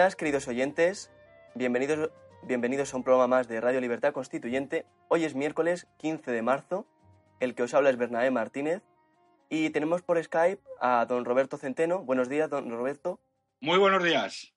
[0.00, 1.10] Días, queridos oyentes.
[1.54, 2.10] Bienvenidos,
[2.42, 4.86] bienvenidos a un programa más de Radio Libertad Constituyente.
[5.08, 6.86] Hoy es miércoles 15 de marzo.
[7.38, 8.82] El que os habla es Bernabé Martínez.
[9.50, 12.02] Y tenemos por Skype a don Roberto Centeno.
[12.02, 13.20] Buenos días, don Roberto.
[13.60, 14.54] Muy buenos días.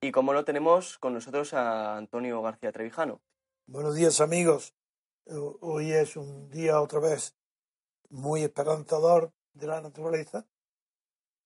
[0.00, 3.20] Y como no tenemos con nosotros a Antonio García Trevijano.
[3.66, 4.74] Buenos días, amigos.
[5.60, 7.36] Hoy es un día otra vez
[8.08, 10.48] muy esperanzador de la naturaleza,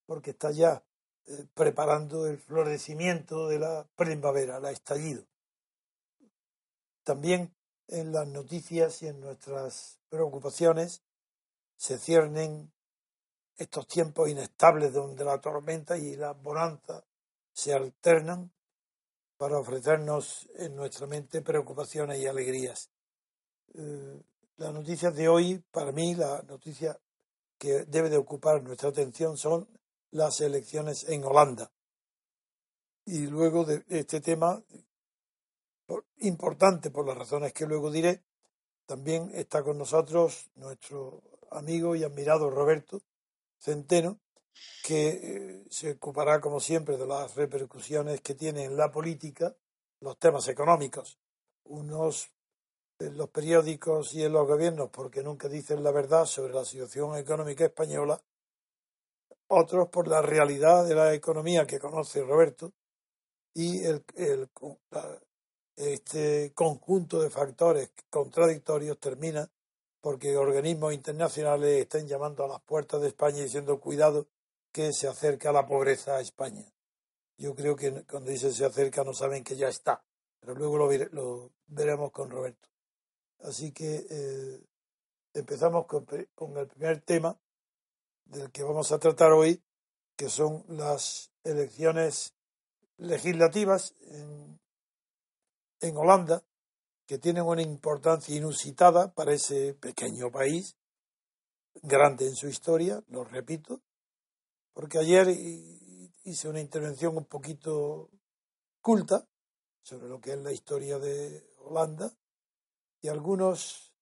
[0.07, 0.83] porque está ya
[1.27, 5.25] eh, preparando el florecimiento de la primavera, la estallido.
[7.03, 7.55] También
[7.89, 11.03] en las noticias y en nuestras preocupaciones
[11.77, 12.73] se ciernen
[13.57, 17.05] estos tiempos inestables donde la tormenta y la bonanza
[17.53, 18.53] se alternan
[19.37, 22.91] para ofrecernos en nuestra mente preocupaciones y alegrías.
[23.75, 24.23] Eh,
[24.57, 26.99] las noticias de hoy, para mí, la noticia
[27.59, 29.69] que debe de ocupar nuestra atención son
[30.15, 31.71] las elecciones en Holanda.
[33.05, 34.63] Y luego de este tema,
[36.19, 38.23] importante por las razones que luego diré,
[38.87, 41.21] también está con nosotros nuestro
[41.51, 43.03] amigo y admirado Roberto
[43.59, 44.21] Centeno,
[44.85, 49.57] que eh, se ocupará, como siempre, de las repercusiones que tiene en la política
[50.01, 51.19] los temas económicos.
[51.65, 52.31] Unos
[53.01, 57.17] en los periódicos y en los gobiernos porque nunca dicen la verdad sobre la situación
[57.17, 58.23] económica española
[59.49, 62.73] otros por la realidad de la economía que conoce Roberto
[63.55, 64.05] y el,
[65.77, 69.51] este conjunto de factores contradictorios termina
[70.01, 74.29] porque organismos internacionales estén llamando a las puertas de España diciendo cuidado
[74.73, 76.65] que se acerca la pobreza a España.
[77.39, 80.05] Yo creo que cuando dicen se acerca no saben que ya está,
[80.41, 80.79] pero luego
[81.11, 82.69] lo, veremos con Roberto.
[83.41, 84.61] Así que eh,
[85.33, 87.39] empezamos con el primer tema,
[88.25, 89.63] del que vamos a tratar hoy,
[90.17, 92.35] que son las elecciones
[92.97, 94.61] legislativas en,
[95.81, 96.43] en Holanda,
[97.07, 100.77] que tienen una importancia inusitada para ese pequeño país,
[101.83, 103.83] grande en su historia, lo repito,
[104.73, 108.11] porque ayer hice una intervención un poquito
[108.81, 109.27] culta
[109.83, 112.11] sobre lo que es la historia de Holanda
[113.03, 113.93] y algunas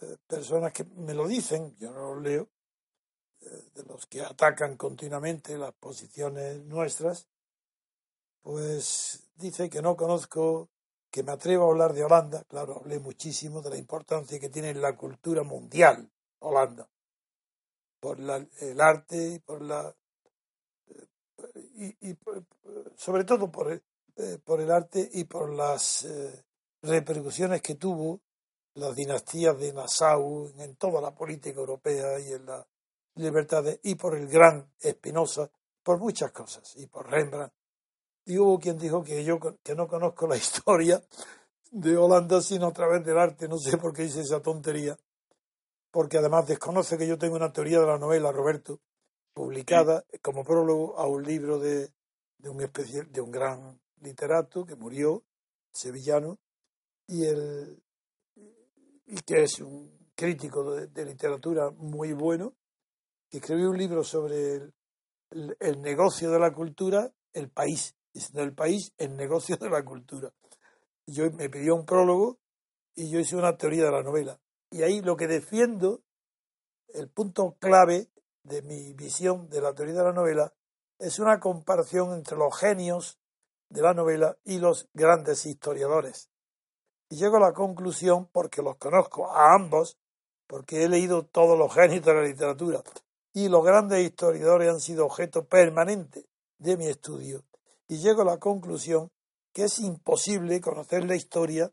[0.00, 2.48] eh, personas que me lo dicen, yo no lo leo,
[3.74, 7.28] de los que atacan continuamente las posiciones nuestras,
[8.42, 10.68] pues dice que no conozco,
[11.10, 12.44] que me atrevo a hablar de Holanda.
[12.44, 16.88] Claro, hablé muchísimo de la importancia que tiene en la cultura mundial Holanda,
[18.00, 19.94] por el arte y por la.
[21.74, 22.16] Y,
[22.96, 23.82] sobre todo por el,
[24.16, 26.44] eh, por el arte y por las eh,
[26.82, 28.20] repercusiones que tuvo
[28.74, 32.66] las dinastías de Nassau en toda la política europea y en la
[33.16, 35.50] libertades y por el gran Espinosa,
[35.82, 37.52] por muchas cosas, y por Rembrandt.
[38.24, 41.02] Y hubo quien dijo que yo que no conozco la historia
[41.70, 44.96] de Holanda sino a través del arte, no sé por qué hice esa tontería,
[45.90, 48.80] porque además desconoce que yo tengo una teoría de la novela, Roberto,
[49.32, 51.90] publicada como prólogo a un libro de,
[52.38, 55.24] de un especial, de un gran literato que murió,
[55.72, 56.38] sevillano,
[57.06, 57.82] y, el,
[59.06, 62.54] y que es un crítico de, literatura muy bueno,
[63.28, 64.54] que escribió un libro sobre
[65.30, 69.84] el, el, negocio de la cultura, el país, diciendo el país, el negocio de la
[69.84, 70.32] cultura.
[71.06, 72.38] Y yo me pidió un prólogo
[72.94, 74.40] y yo hice una teoría de la novela.
[74.70, 76.02] Y ahí lo que defiendo,
[76.88, 78.08] el punto clave
[78.42, 80.52] de mi visión de la teoría de la novela,
[80.98, 83.18] es una comparación entre los genios
[83.68, 86.30] de la novela y los grandes historiadores.
[87.08, 89.98] Y llego a la conclusión, porque los conozco a ambos,
[90.46, 92.82] porque he leído todos los genios de la literatura,
[93.36, 97.44] y los grandes historiadores han sido objeto permanente de mi estudio,
[97.86, 99.12] y llego a la conclusión
[99.52, 101.70] que es imposible conocer la historia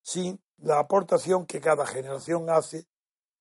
[0.00, 2.86] sin la aportación que cada generación hace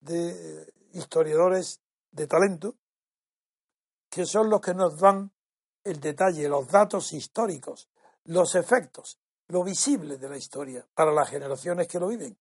[0.02, 1.80] de historiadores
[2.12, 2.76] de talento,
[4.10, 5.32] que son los que nos dan
[5.86, 7.88] el detalle, los datos históricos,
[8.26, 12.38] los efectos, lo visible de la historia para las generaciones que lo viven.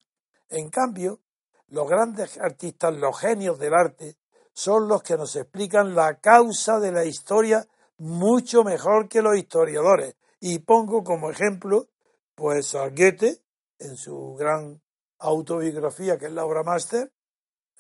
[0.49, 1.20] En cambio,
[1.69, 4.17] los grandes artistas, los genios del arte,
[4.56, 7.69] son los que nos explican la causa de la historia
[7.99, 10.17] mucho mejor que los historiadores.
[10.41, 11.88] Y pongo como ejemplo,
[12.35, 13.43] pues a Goethe,
[13.79, 14.81] en su gran
[15.19, 17.12] autobiografía, que es la obra máster,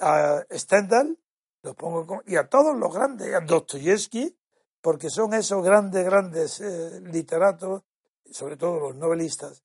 [0.00, 1.18] a Stendhal,
[1.62, 4.38] los pongo y a todos los grandes, a Dostoyevsky,
[4.82, 7.84] porque son esos grandes, grandes eh, literatos,
[8.30, 9.64] sobre todo los novelistas,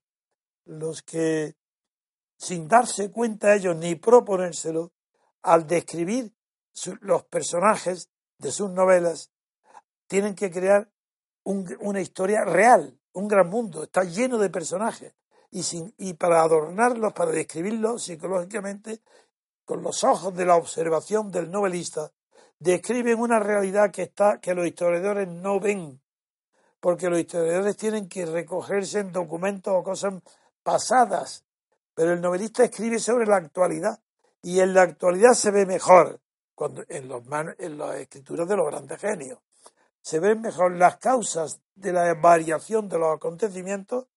[0.63, 1.57] los que,
[2.37, 4.93] sin darse cuenta ellos ni proponérselo,
[5.41, 6.33] al describir
[7.01, 9.31] los personajes de sus novelas,
[10.07, 10.89] tienen que crear
[11.43, 15.13] una historia real, un gran mundo, está lleno de personajes.
[15.51, 19.01] Y, sin, y para adornarlos, para describirlos psicológicamente,
[19.65, 22.11] con los ojos de la observación del novelista,
[22.57, 26.01] describen una realidad que está que los historiadores no ven,
[26.79, 30.13] porque los historiadores tienen que recogerse en documentos o cosas
[30.63, 31.43] pasadas,
[31.93, 33.99] pero el novelista escribe sobre la actualidad.
[34.41, 36.20] Y en la actualidad se ve mejor
[36.87, 39.39] en las escrituras de los grandes genios
[40.01, 44.07] se ven mejor las causas de la variación de los acontecimientos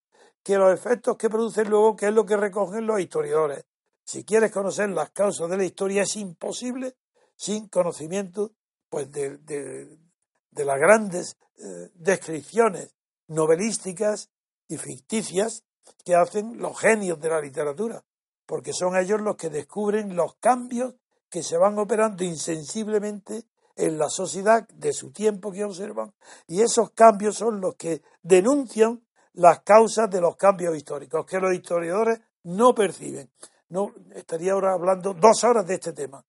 [0.43, 3.65] que los efectos que producen luego, que es lo que recogen los historiadores.
[4.05, 6.97] Si quieres conocer las causas de la historia es imposible
[7.37, 8.53] sin conocimiento
[8.89, 12.95] pues de, de, las grandes eh, descripciones
[13.27, 14.31] novelísticas
[14.69, 15.65] y ficticias
[16.05, 18.05] que hacen los genios de la literatura,
[18.47, 20.95] porque son ellos los que descubren los cambios
[21.35, 23.43] que se van operando insensiblemente
[23.75, 26.15] en la sociedad de su tiempo que observan,
[26.47, 31.53] y esos cambios son los que denuncian las causas de los cambios históricos, que los
[31.53, 33.33] historiadores no perciben.
[33.71, 36.25] No, estaría ahora hablando dos horas de este tema,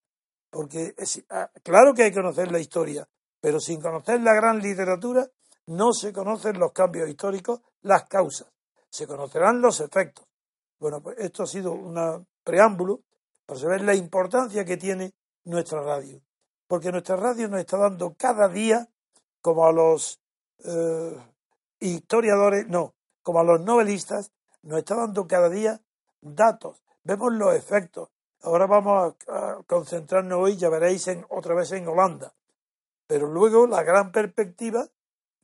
[0.50, 0.96] porque
[1.30, 3.08] ah, claro que hay que conocer la historia,
[3.40, 5.30] pero sin conocer la gran literatura
[5.68, 8.48] no se conocen los cambios históricos, las causas,
[8.90, 10.26] se conocerán los efectos.
[10.80, 13.02] Bueno, pues esto ha sido un preámbulo
[13.46, 15.14] para saber la importancia que tiene
[15.44, 16.22] nuestra radio,
[16.68, 18.88] porque nuestra radio nos está dando cada día,
[19.42, 20.20] como a los
[20.64, 21.18] eh,
[21.80, 24.32] historiadores, no, como a los novelistas,
[24.64, 25.82] nos está dando cada día
[26.22, 28.10] datos, vemos los efectos,
[28.46, 32.32] Ahora vamos a, concentrarnos hoy, ya veréis, en, otra vez en Holanda.
[33.08, 34.88] Pero luego la gran perspectiva,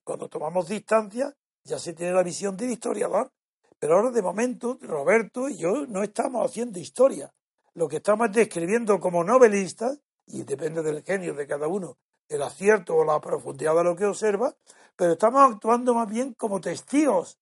[0.04, 3.32] cuando tomamos distancia, ya se tiene la visión del historiador.
[3.80, 7.34] Pero ahora de momento, Roberto y yo no estamos haciendo historia.
[7.74, 11.98] Lo que estamos describiendo como novelistas, y depende del genio de cada uno,
[12.30, 14.56] el acierto o la profundidad de lo que observa,
[14.96, 17.38] pero estamos actuando más bien como testigos.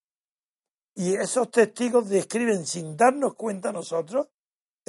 [0.96, 4.28] Y esos testigos describen sin darnos cuenta nosotros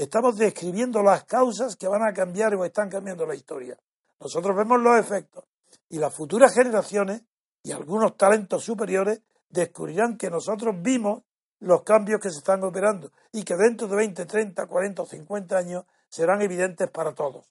[0.00, 3.78] Estamos describiendo las causas que van a cambiar o están cambiando la historia.
[4.18, 5.44] Nosotros vemos los efectos
[5.90, 7.22] y las futuras generaciones
[7.62, 9.20] y algunos talentos superiores
[9.50, 11.22] descubrirán que nosotros vimos
[11.60, 15.56] los cambios que se están operando y que dentro de 20, 30, 40 o 50
[15.56, 17.46] años serán evidentes para todos.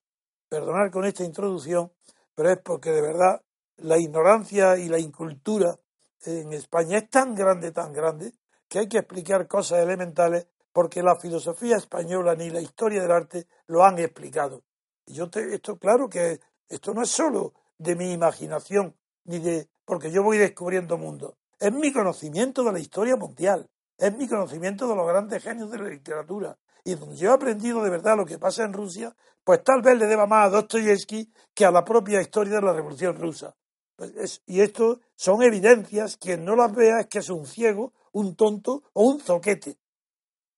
[0.49, 1.91] Perdonar con esta introducción,
[2.35, 3.41] pero es porque de verdad
[3.77, 5.79] la ignorancia y la incultura
[6.25, 8.33] en España es tan grande, tan grande,
[8.67, 13.47] que hay que explicar cosas elementales porque la filosofía española ni la historia del arte
[13.67, 14.63] lo han explicado.
[15.05, 20.11] Yo te, esto claro que esto no es solo de mi imaginación, ni de porque
[20.11, 21.33] yo voy descubriendo mundos.
[21.59, 23.67] Es mi conocimiento de la historia mundial,
[23.99, 27.83] es mi conocimiento de los grandes genios de la literatura, y donde yo he aprendido
[27.83, 31.31] de verdad lo que pasa en Rusia, pues tal vez le deba más a Dostoyevsky
[31.53, 33.55] que a la propia historia de la Revolución Rusa.
[33.95, 38.35] Pues y esto son evidencias, quien no las vea es que es un ciego, un
[38.35, 39.77] tonto o un zoquete.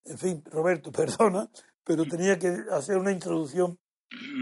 [0.05, 1.49] En fin, Roberto, perdona,
[1.83, 3.79] pero tenía que hacer una introducción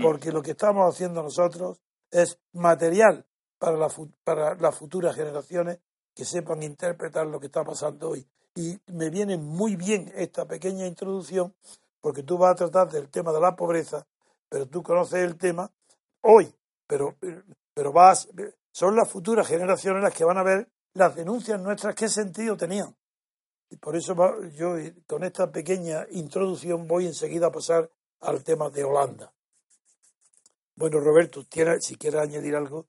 [0.02, 1.80] porque lo que estamos haciendo nosotros
[2.12, 3.26] es material
[3.58, 3.88] para, la,
[4.24, 5.80] para las futuras generaciones
[6.16, 8.28] que sepan interpretar lo que está pasando hoy.
[8.56, 11.54] Y me viene muy bien esta pequeña introducción
[12.02, 14.06] porque tú vas a tratar del tema de la pobreza,
[14.48, 15.72] pero tú conoces el tema
[16.22, 16.54] hoy,
[16.88, 17.16] pero,
[17.74, 18.28] pero vas,
[18.72, 22.96] son las futuras generaciones las que van a ver las denuncias nuestras qué sentido tenían.
[23.70, 24.16] Y por eso
[24.50, 24.76] yo
[25.06, 27.90] con esta pequeña introducción voy enseguida a pasar
[28.22, 29.32] al tema de Holanda.
[30.76, 31.46] Bueno, Roberto,
[31.82, 32.88] si quieres añadir algo.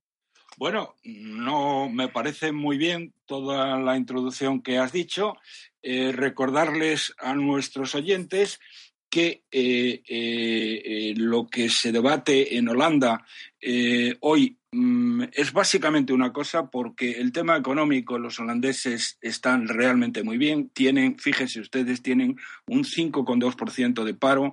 [0.56, 5.34] Bueno, no me parece muy bien toda la introducción que has dicho.
[5.82, 8.60] Eh, recordarles a nuestros oyentes
[9.08, 13.24] que eh, eh, lo que se debate en Holanda
[14.20, 20.36] hoy mm, es básicamente una cosa porque el tema económico, los holandeses están realmente muy
[20.38, 20.68] bien.
[20.68, 24.52] Tienen, fíjense ustedes, tienen un 5,2% de paro.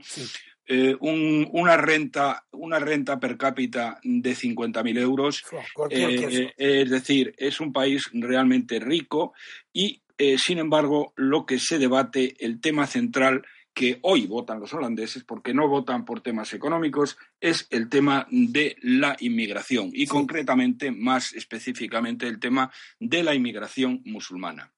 [0.69, 5.45] Eh, una, renta, una renta per cápita de 50.000 euros.
[5.89, 9.33] Eh, es decir, es un país realmente rico
[9.71, 14.73] y, eh, sin embargo, lo que se debate, el tema central que hoy votan los
[14.73, 20.91] holandeses, porque no votan por temas económicos, es el tema de la inmigración y concretamente,
[20.91, 22.69] más específicamente, el tema
[22.99, 24.73] de la inmigración musulmana.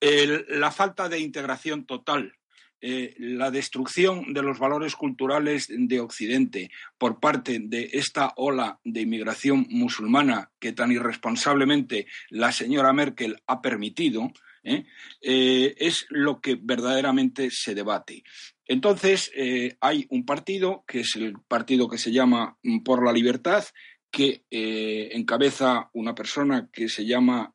[0.00, 2.34] la falta de integración total
[2.82, 9.02] eh, la destrucción de los valores culturales de Occidente por parte de esta ola de
[9.02, 14.32] inmigración musulmana que tan irresponsablemente la señora Merkel ha permitido,
[14.64, 14.86] ¿eh?
[15.20, 18.24] Eh, es lo que verdaderamente se debate.
[18.66, 19.32] Entonces,
[19.80, 23.64] hay un partido, que es el partido que se llama Por la Libertad,
[24.12, 27.52] que encabeza una persona que se llama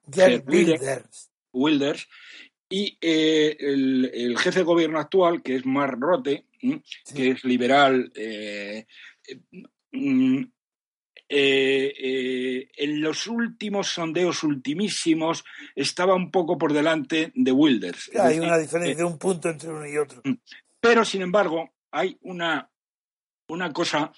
[1.54, 2.08] Wilders
[2.76, 6.48] y eh, el, jefe de gobierno actual, que es Mark Rote,
[7.16, 8.86] que es liberal, eh,
[9.94, 10.44] mm,
[11.30, 18.12] eh, en los últimos sondeos ultimísimos estaba un poco por delante de Wilders.
[18.14, 20.22] hay una diferencia de un punto entre uno y otro.
[20.26, 20.34] Mm.
[20.82, 22.70] Pero, sin embargo, hay una,
[23.48, 24.12] una cosa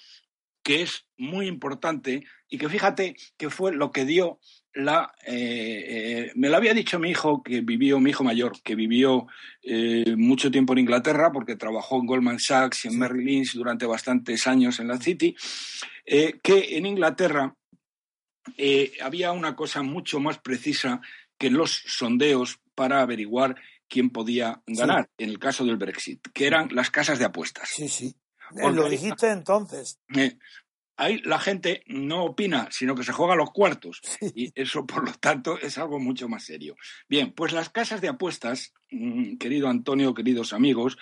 [0.64, 4.40] que es muy importante y que fíjate que fue lo que dio
[4.78, 8.76] la, eh, eh, me lo había dicho mi hijo, que vivió, mi hijo mayor, que
[8.76, 9.26] vivió
[9.60, 13.86] eh, mucho tiempo en Inglaterra, porque trabajó en Goldman Sachs y en Merrill Lynch durante
[13.86, 15.34] bastantes años en la City,
[16.06, 17.54] que en Inglaterra
[19.02, 21.00] había una cosa mucho más precisa
[21.36, 23.56] que los sondeos para averiguar
[23.88, 27.68] quién podía ganar en el caso del Brexit, que eran las casas de apuestas.
[27.68, 28.14] Sí, sí.
[28.54, 29.98] lo dijiste entonces
[30.98, 34.02] ahí la gente no opina, sino que se juega los cuartos.
[34.34, 36.76] Y eso, por lo tanto, es algo mucho más serio.
[37.08, 40.98] Bien, pues las casas de apuestas, mm, querido Antonio, queridos amigos,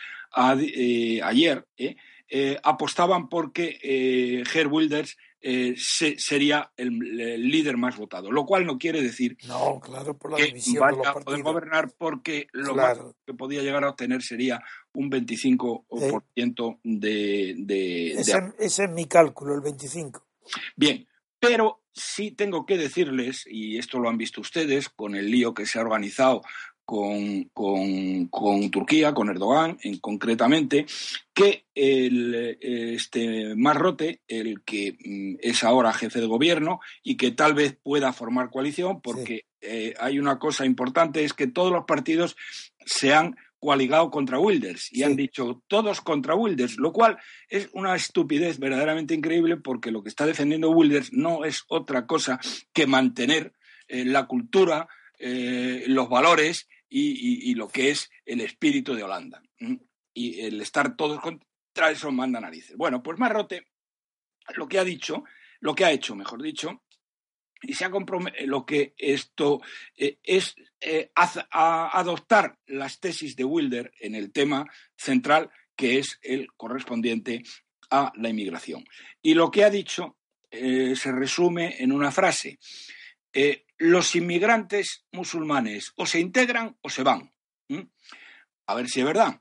[0.60, 1.96] eh, ayer eh,
[2.28, 5.16] eh, apostaban porque Herr Wilders
[5.48, 10.38] eh, sería el, líder más votado, lo cual no quiere decir no, claro, por la
[10.38, 14.60] que vaya a poder gobernar porque lo más que podía llegar a obtener sería
[14.92, 20.26] un 25% de, de, ese, ese es mi cálculo, el 25.
[20.74, 21.06] Bien,
[21.38, 25.66] pero sí tengo que decirles, y esto lo han visto ustedes con el lío que
[25.66, 26.42] se ha organizado
[26.86, 30.86] con, con, Turquía, con Erdogan en, concretamente,
[31.34, 37.54] que el, este Marrote, el que mm, es ahora jefe de gobierno y que tal
[37.54, 42.36] vez pueda formar coalición, porque eh, hay una cosa importante, es que todos los partidos
[42.84, 47.96] se han coaligado contra Wilders y han dicho todos contra Wilders, lo cual es una
[47.96, 52.38] estupidez verdaderamente increíble porque lo que está defendiendo Wilders no es otra cosa
[52.72, 53.54] que mantener
[53.88, 54.88] eh, la cultura,
[55.18, 59.42] eh, los valores y, lo que es el espíritu de Holanda.
[60.14, 62.76] Y el estar todos contra eso manda narices.
[62.76, 63.66] Bueno, pues Marrote
[64.54, 65.24] lo que ha dicho,
[65.60, 66.82] lo que ha hecho, mejor dicho,
[67.62, 69.60] y se ha comprometido lo que esto
[69.96, 74.66] eh, es eh, adoptar las tesis de Wilder en el tema
[74.96, 77.42] central que es el correspondiente
[77.90, 78.84] a la inmigración.
[79.22, 80.16] Y lo que ha dicho
[80.50, 82.58] eh, se resume en una frase
[83.78, 87.32] los inmigrantes musulmanes o se integran o se van.
[88.66, 89.40] A ver si es verdad.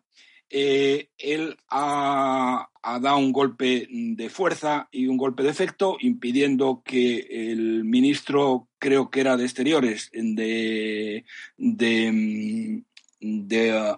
[0.49, 7.27] Eh, él ha, dado un golpe de fuerza y un golpe de efecto, impidiendo que
[7.29, 11.25] el ministro, creo que era de Exteriores, de,
[11.57, 12.83] de,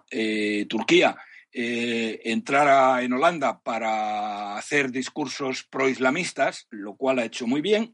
[0.10, 1.17] eh, Turquía,
[1.51, 7.94] eh, entrara en Holanda para hacer discursos pro-islamistas, lo cual ha hecho muy bien,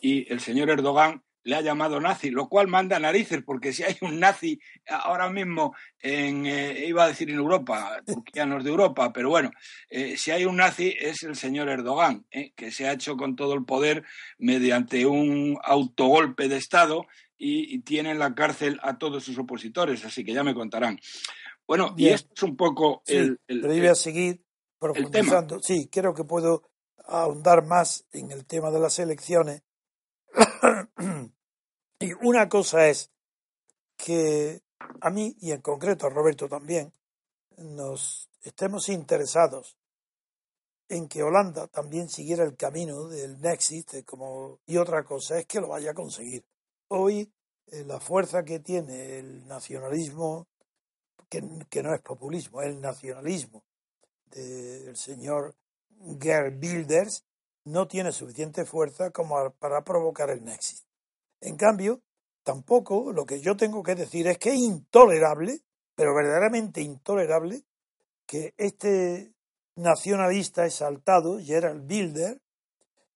[0.00, 3.96] y el señor Erdogan le ha llamado nazi, lo cual manda narices, porque si hay
[4.00, 9.30] un nazi ahora mismo en, eh, iba a decir en Europa, turquianos de Europa, pero
[9.30, 9.50] bueno,
[9.88, 13.36] eh, si hay un nazi es el señor Erdogan, eh, que se ha hecho con
[13.36, 14.04] todo el poder
[14.38, 17.06] mediante un autogolpe de Estado
[17.36, 21.00] y, tiene en la cárcel a todos sus opositores, así que ya me contarán.
[21.66, 24.44] Bueno, y esto es un poco el, Pero yo voy a seguir
[24.78, 25.60] profundizando.
[25.60, 26.70] Sí, creo que puedo
[27.04, 29.62] ahondar más en el tema de las elecciones
[32.00, 33.10] y una cosa es
[33.96, 34.62] que
[35.00, 36.92] a mí, y en concreto a Roberto también,
[37.56, 39.76] nos estemos interesados
[40.88, 45.60] en que Holanda también siguiera el camino del Nexit, como, y otra cosa es que
[45.60, 46.44] lo vaya a conseguir.
[46.88, 47.32] Hoy
[47.68, 50.48] eh, la fuerza que tiene el nacionalismo,
[51.28, 53.64] que, no es populismo, el nacionalismo
[54.26, 55.54] del señor
[56.20, 57.24] Gerd Wilders,
[57.64, 60.84] no tiene suficiente fuerza como para provocar el Nexit.
[61.40, 62.00] En cambio,
[62.42, 65.60] tampoco lo que yo tengo que decir es que es intolerable,
[65.94, 67.64] pero verdaderamente intolerable,
[68.26, 69.32] que este
[69.76, 72.40] nacionalista exaltado, Gerald Bilder,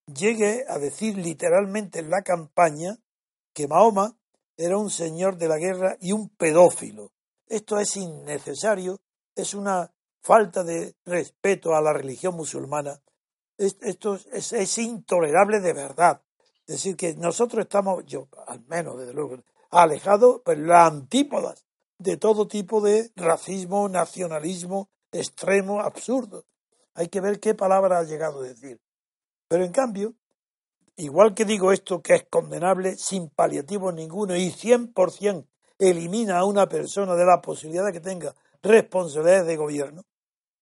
[0.06, 2.98] llegue a decir literalmente en la campaña
[3.52, 4.16] que Mahoma
[4.56, 7.10] era un señor de la guerra y un pedófilo.
[7.48, 9.00] Esto es innecesario,
[9.34, 13.00] es una falta de respeto a la religión musulmana
[13.58, 16.22] esto es, intolerable de verdad.
[16.66, 19.38] Es decir, que nosotros estamos, yo al menos desde luego,
[19.70, 21.64] alejados, pues las antípodas
[21.98, 26.44] de todo tipo de racismo, nacionalismo extremo, absurdo.
[26.94, 28.80] Hay que ver qué palabra ha llegado a decir.
[29.48, 30.14] Pero en cambio,
[30.96, 35.46] igual que digo esto que es condenable sin paliativo ninguno y 100%
[35.78, 40.02] elimina a una persona de la posibilidad de que tenga responsabilidades de gobierno,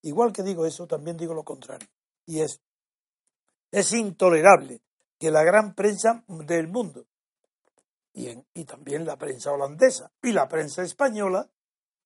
[0.02, 1.88] igual que digo eso, también digo lo contrario.
[2.26, 2.60] Y es
[3.74, 4.80] es intolerable
[5.18, 7.06] que la gran prensa del mundo
[8.12, 11.48] y, también la prensa holandesa y la prensa española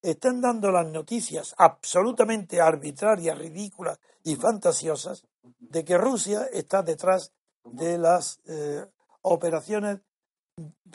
[0.01, 5.23] estén dando las noticias absolutamente arbitrarias, ridículas y fantasiosas
[5.59, 8.83] de que Rusia está detrás de las eh,
[9.21, 9.99] operaciones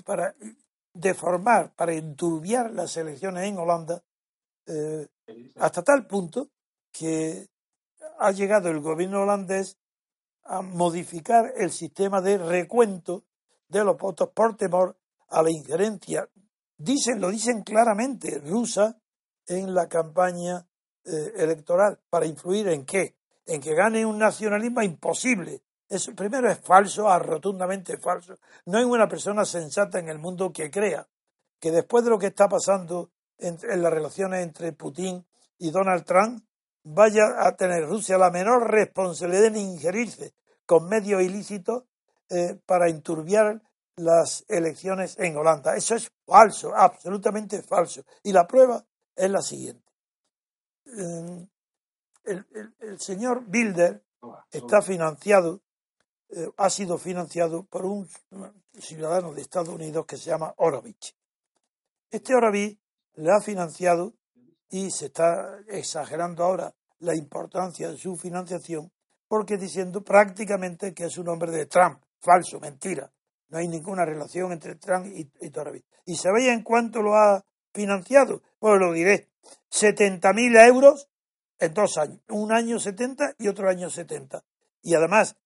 [0.04, 0.34] para
[0.92, 4.02] deformar, para enturbiar las elecciones en Holanda,
[4.66, 5.06] eh,
[5.56, 6.48] hasta tal punto
[6.90, 7.46] que
[8.18, 9.78] ha llegado el gobierno holandés
[10.44, 13.24] a modificar el sistema de recuento
[13.68, 14.96] de los votos por temor
[15.28, 16.28] a la injerencia,
[16.76, 18.98] dicen, lo dicen claramente, rusa
[19.46, 20.66] en la campaña
[21.04, 22.00] eh, electoral.
[22.08, 23.16] ¿Para influir en qué?
[23.46, 25.62] En que gane un nacionalismo imposible.
[25.88, 28.36] Eso primero es falso, rotundamente falso.
[28.66, 31.06] No hay una persona sensata en el mundo que crea
[31.60, 35.26] que después de lo que está pasando en las relaciones entre Putin
[35.58, 36.44] y Donald Trump,
[36.84, 40.34] vaya a tener Rusia la menor responsabilidad en ingerirse
[40.66, 41.84] con medios ilícitos
[42.30, 43.60] eh, para enturbiar
[43.96, 45.76] las elecciones en Holanda.
[45.76, 48.02] Eso es falso, absolutamente falso.
[48.22, 49.84] Y la prueba es la siguiente.
[52.24, 52.46] El,
[52.98, 54.02] señor Bilder
[54.50, 55.62] está financiado,
[56.30, 58.08] eh, ha sido financiado por un
[58.78, 61.16] ciudadano de Estados Unidos que se llama Orovich.
[62.10, 62.78] Este Orovich
[63.14, 64.14] le ha financiado
[64.70, 68.90] y se está exagerando ahora la importancia de su financiación
[69.28, 72.00] porque diciendo prácticamente que es un hombre de Trump.
[72.20, 73.10] Falso, mentira.
[73.48, 75.52] No hay ninguna relación entre Trump y, y
[76.06, 78.42] ¿Y sabéis en cuánto lo ha financiado?
[78.58, 79.28] Pues lo diré.
[79.70, 81.08] 70.000 euros
[81.58, 82.20] en dos años.
[82.28, 84.44] Un año 70 y otro año 70.
[84.82, 85.36] Y además,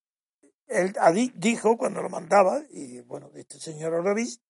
[0.66, 0.92] él
[1.37, 4.40] dijo cuando lo mandaba, y bueno, este señor Orovis,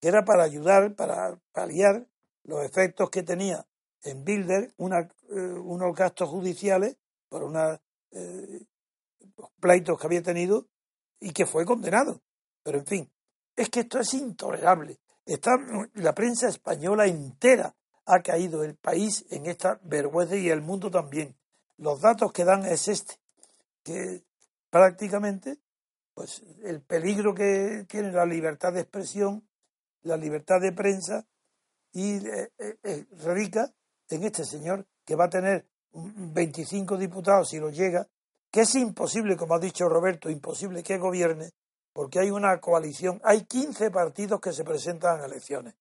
[0.00, 2.06] que era para ayudar, para paliar
[2.44, 3.66] los efectos que tenía
[4.02, 6.96] en Bilder una, eh, unos gastos judiciales
[7.28, 7.80] por una
[8.12, 8.64] eh,
[9.60, 10.68] pleitos que había tenido
[11.20, 12.22] y que fue condenado.
[12.62, 13.12] Pero en fin,
[13.54, 14.98] es que esto es intolerable.
[15.24, 15.56] Está,
[15.94, 17.74] la prensa española entera
[18.06, 21.36] ha caído el país en esta vergüenza y el mundo también.
[21.78, 23.14] Los datos que dan es este,
[23.82, 24.24] que
[24.70, 25.58] prácticamente
[26.16, 29.46] pues el peligro que tiene la libertad de expresión,
[30.02, 31.26] la libertad de prensa
[31.92, 33.74] y eh, eh, eh, radica
[34.10, 38.06] en este señor que va a tener 25 diputados si lo llega
[38.50, 41.50] que es imposible, como ha dicho Roberto, imposible que gobierne,
[41.92, 45.74] porque hay una coalición, hay 15 partidos que se presentan a elecciones.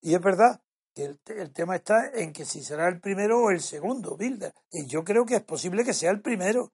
[0.00, 0.60] Y es verdad
[0.94, 4.54] que el, tema está en que si será el primero o el segundo, Bilder.
[4.70, 6.72] Y yo creo que es posible que sea el primero,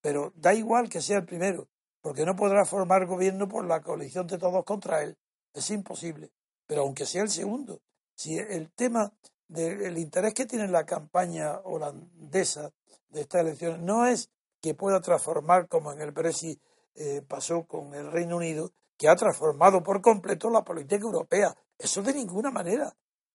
[0.00, 1.68] pero da igual que sea el primero,
[2.00, 5.16] porque no podrá formar gobierno por la coalición de todos contra él.
[5.54, 6.30] Es imposible.
[6.66, 7.80] Pero aunque sea el segundo,
[8.14, 9.12] si el tema
[9.52, 12.70] del interés que tiene la campaña holandesa
[13.10, 16.60] de estas elecciones no es que pueda transformar, como en el Brexit
[16.94, 21.54] eh, pasó con el Reino Unido, que ha transformado por completo la política europea.
[21.76, 22.94] Eso de ninguna manera.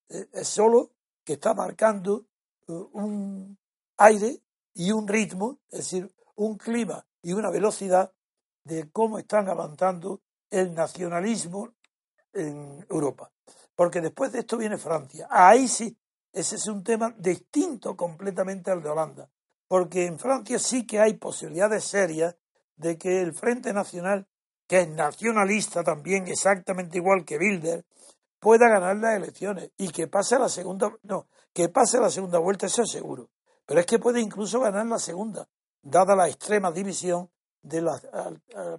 [0.09, 0.91] Eh, es solo
[1.23, 2.25] que está marcando
[2.67, 3.57] eh, un
[3.97, 4.41] aire
[4.73, 8.11] y un ritmo, es decir, un clima y una velocidad
[8.63, 11.73] de cómo están avanzando el nacionalismo
[12.33, 13.31] en Europa.
[13.75, 15.27] Porque después de esto viene Francia.
[15.29, 15.97] Ahí sí,
[16.31, 19.29] ese es un tema distinto completamente al de Holanda.
[19.67, 22.35] Porque en Francia sí que hay posibilidades serias
[22.75, 24.27] de que el Frente Nacional,
[24.67, 27.85] que es nacionalista también, exactamente igual que Bilder,
[28.39, 32.67] pueda ganar las elecciones y que pase la segunda, no, que pase la segunda vuelta,
[32.67, 33.29] eso es seguro.
[33.65, 35.49] Pero es que puede incluso ganar la segunda,
[35.81, 37.29] dada la extrema división
[37.61, 38.01] de los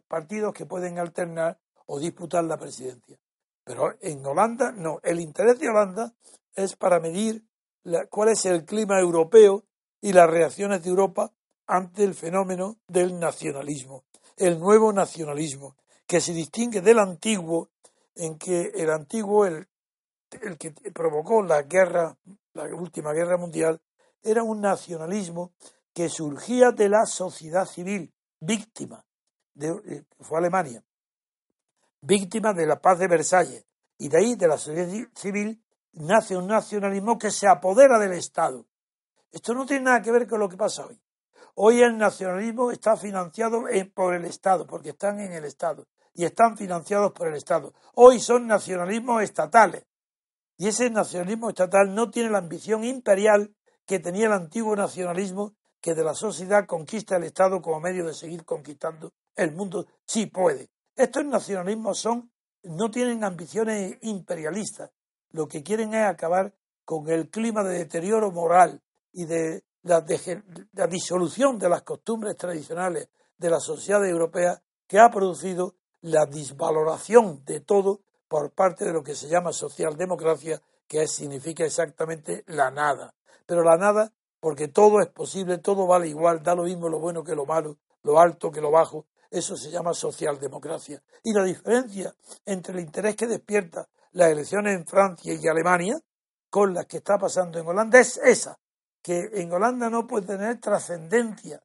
[0.06, 3.18] partidos que pueden alternar o disputar la presidencia.
[3.64, 5.00] Pero en Holanda, no.
[5.02, 6.14] El interés de Holanda
[6.64, 7.44] es para medir
[8.11, 9.64] cuál es el clima europeo
[10.01, 11.33] y las reacciones de Europa
[11.66, 14.05] ante el fenómeno del nacionalismo,
[14.37, 17.71] el nuevo nacionalismo, que se distingue del antiguo,
[18.14, 19.68] en que el antiguo, el,
[20.42, 22.16] el que provocó la guerra,
[22.55, 23.81] la última guerra mundial,
[24.23, 25.53] era un nacionalismo
[25.92, 29.05] que surgía de la sociedad civil, víctima,
[29.55, 30.83] de, eh, fue Alemania,
[32.01, 33.64] víctima de la paz de Versalles.
[33.99, 35.61] Y de ahí, de la sociedad civil,
[35.92, 38.66] nace un nacionalismo que se apodera del Estado.
[39.31, 41.01] Esto no tiene nada que ver con lo que pasa hoy.
[41.55, 46.57] Hoy el nacionalismo está financiado por el Estado, porque están en el Estado y están
[46.57, 47.74] financiados por el Estado.
[47.94, 49.85] Hoy son nacionalismos estatales.
[50.57, 53.55] Y ese nacionalismo estatal no tiene la ambición imperial
[53.87, 58.14] que tenía el antiguo nacionalismo que de la sociedad conquista el Estado como medio de
[58.14, 59.87] seguir conquistando el mundo.
[60.07, 60.70] Sí puede.
[60.96, 62.33] Estos nacionalismos son,
[62.64, 64.90] no tienen ambiciones imperialistas.
[65.31, 68.81] Lo que quieren es acabar con el clima de deterioro moral
[69.12, 70.05] y de la,
[70.73, 77.45] la disolución de las costumbres tradicionales de la sociedad europea que ha producido la disvaloración
[77.45, 83.14] de todo por parte de lo que se llama socialdemocracia, que significa exactamente la nada.
[83.47, 87.25] Pero la nada porque todo es posible, todo vale igual, da lo mismo lo bueno
[87.25, 91.03] que lo malo, lo alto que lo bajo, eso se llama socialdemocracia.
[91.23, 92.14] Y la diferencia
[92.47, 96.01] entre el interés que despierta las elecciones en Francia y Alemania
[96.51, 98.59] con las que está pasando en Holanda es esa,
[99.03, 101.62] que en Holanda no puede tener trascendencia.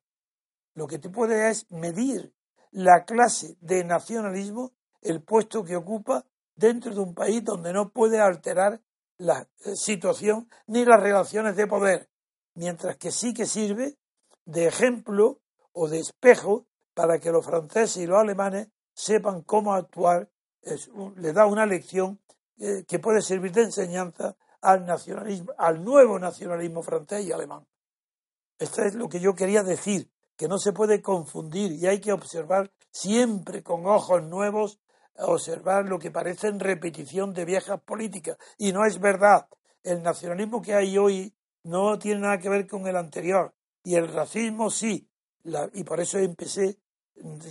[0.73, 2.34] Lo que te puede es medir
[2.71, 6.25] la clase de nacionalismo, el puesto que ocupa
[6.56, 8.82] dentro de un país donde no puede alterar
[9.17, 12.10] la eh, situación ni las relaciones de poder
[12.56, 13.97] mientras que sí que sirve
[14.45, 15.39] de ejemplo
[15.71, 20.29] o de espejo para que los franceses y los alemanes sepan cómo actuar,
[21.17, 22.19] le da una lección
[22.60, 27.65] eh, que puede servir de enseñanza al nacionalismo, al nuevo nacionalismo francés y alemán.
[28.58, 32.13] Esto es lo que yo quería decir, que no se puede confundir y hay que
[32.13, 34.80] observar siempre con ojos nuevos,
[35.17, 38.38] observar lo que parecen repetición de viejas políticas.
[38.58, 39.47] Y no es verdad.
[39.84, 43.54] El nacionalismo que hay hoy no tiene nada que ver con el anterior.
[43.84, 45.10] Y el racismo sí.
[45.73, 46.78] y por eso empecé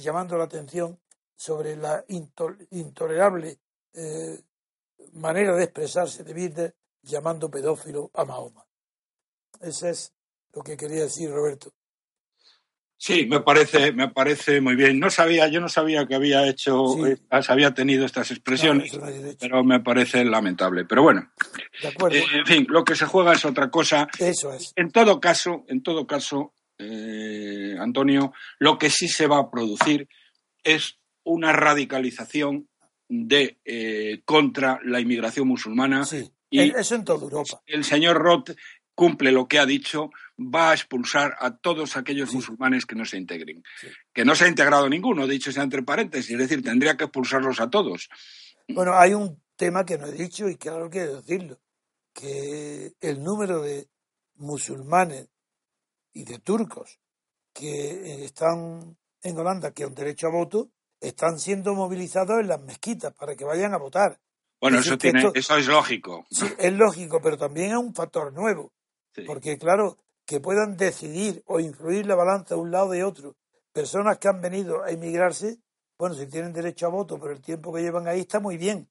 [0.00, 0.98] llamando la atención
[1.42, 2.04] sobre la
[2.70, 3.58] intolerable
[3.94, 4.38] eh,
[5.14, 8.64] manera de expresarse de Bilder llamando pedófilo a Mahoma.
[9.60, 10.12] Ese es
[10.54, 11.72] lo que quería decir Roberto.
[12.96, 15.00] Sí, me parece, me parece muy bien.
[15.00, 18.96] No sabía, yo no sabía que había hecho, eh, había tenido estas expresiones,
[19.40, 20.84] pero me parece lamentable.
[20.84, 21.32] Pero bueno,
[22.12, 24.06] eh, en fin, lo que se juega es otra cosa.
[24.16, 24.72] Eso es.
[24.76, 30.08] En todo caso, en todo caso, eh, Antonio, lo que sí se va a producir
[30.62, 32.68] es una radicalización
[33.08, 36.04] de contra la inmigración musulmana.
[36.04, 36.30] Sí.
[36.50, 37.62] Y eso en toda Europa.
[37.66, 38.50] El señor Roth
[38.94, 43.16] cumple lo que ha dicho, va a expulsar a todos aquellos musulmanes que no se
[43.16, 43.62] integren.
[44.12, 47.58] Que no se ha integrado ninguno, dicho sea entre paréntesis, es decir, tendría que expulsarlos
[47.60, 48.10] a todos.
[48.68, 51.58] Bueno, hay un tema que no he dicho y que decirlo,
[52.12, 53.88] que el número de
[54.34, 55.28] musulmanes
[56.12, 57.00] y de turcos
[57.54, 60.70] que están en Holanda, que han derecho a voto,
[61.02, 64.18] están siendo movilizados en las mezquitas para que vayan a votar.
[64.60, 66.24] Bueno, eso, tiene, eso es lógico.
[66.30, 68.72] Sí, es lógico, pero también es un factor nuevo.
[69.26, 73.36] Porque, claro, que puedan decidir o influir la balanza de un lado de otro,
[73.72, 75.58] personas que han venido a emigrarse,
[75.98, 78.88] bueno, si tienen derecho a voto por el tiempo que llevan ahí, está muy bien,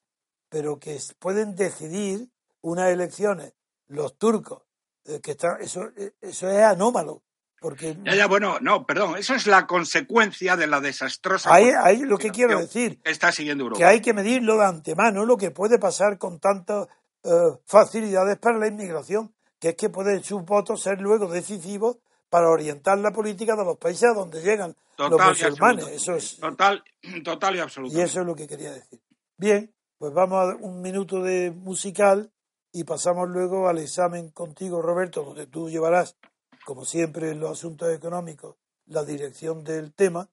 [0.50, 2.30] pero que pueden decidir
[2.62, 3.54] unas elecciones,
[3.88, 4.64] los turcos,
[5.06, 7.24] eh, que están, eso, eh, eso es anómalo.
[7.62, 7.96] Porque...
[8.04, 11.54] Ya, ya, bueno, no, perdón, eso es la consecuencia de la desastrosa.
[11.54, 13.00] Ahí, ahí lo que quiero decir.
[13.04, 13.78] Está siguiendo Europa.
[13.78, 16.88] Que hay que medirlo de antemano, lo que puede pasar con tantos
[17.24, 17.30] eh,
[17.68, 21.98] facilidades para la inmigración, que es que pueden sus votos ser luego decisivos
[22.32, 25.88] para orientar la política de los países a donde llegan los musulmanes.
[25.90, 26.84] Eso es, total,
[27.24, 27.96] total y absoluto.
[27.96, 29.00] Y eso es lo que quería decir.
[29.38, 32.32] Bien, pues vamos a un minuto de musical
[32.72, 36.18] y pasamos luego al examen contigo, Roberto, donde tú llevarás,
[36.66, 40.30] como siempre en los asuntos económicos, la dirección del tema,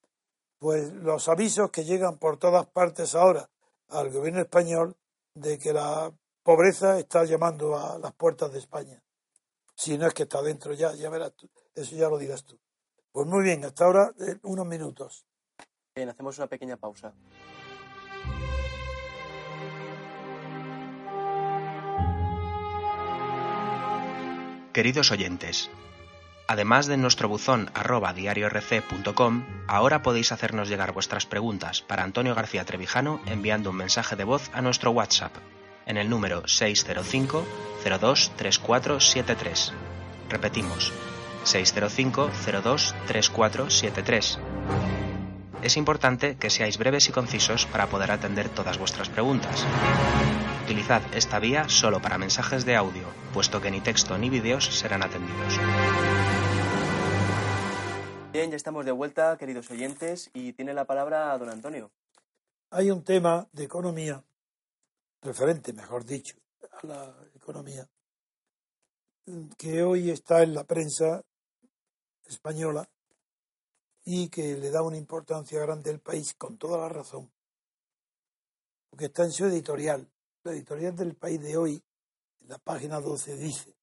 [0.58, 3.48] pues los avisos que llegan por todas partes ahora
[3.88, 4.96] al gobierno español
[5.34, 6.12] de que la
[6.42, 9.02] pobreza está llamando a las puertas de España.
[9.74, 11.48] Si no es que está dentro ya, ya verás tú.
[11.74, 12.58] Eso ya lo dirás tú.
[13.12, 14.12] Pues muy bien, hasta ahora
[14.42, 15.24] unos minutos.
[15.94, 17.14] Bien, hacemos una pequeña pausa.
[24.72, 25.70] Queridos oyentes,
[26.48, 32.64] además de nuestro buzón arroba diariorc.com, ahora podéis hacernos llegar vuestras preguntas para Antonio García
[32.64, 35.36] Trevijano enviando un mensaje de voz a nuestro WhatsApp
[35.86, 37.46] en el número 605
[38.00, 39.72] 02 3473.
[40.28, 40.92] Repetimos,
[41.44, 42.30] 605
[42.62, 44.38] 02 3473.
[45.62, 49.66] Es importante que seáis breves y concisos para poder atender todas vuestras preguntas.
[50.68, 55.02] Utilizad esta vía solo para mensajes de audio, puesto que ni texto ni vídeos serán
[55.02, 55.56] atendidos.
[58.30, 61.90] Bien, ya estamos de vuelta, queridos oyentes, y tiene la palabra don Antonio.
[62.68, 64.22] Hay un tema de economía,
[65.22, 66.36] referente, mejor dicho,
[66.70, 67.88] a la economía,
[69.56, 71.24] que hoy está en la prensa
[72.26, 72.86] española
[74.04, 77.32] y que le da una importancia grande al país con toda la razón,
[78.90, 80.06] porque está en su editorial.
[80.52, 81.82] Editorial del país de hoy,
[82.40, 83.76] en la página 12, dice,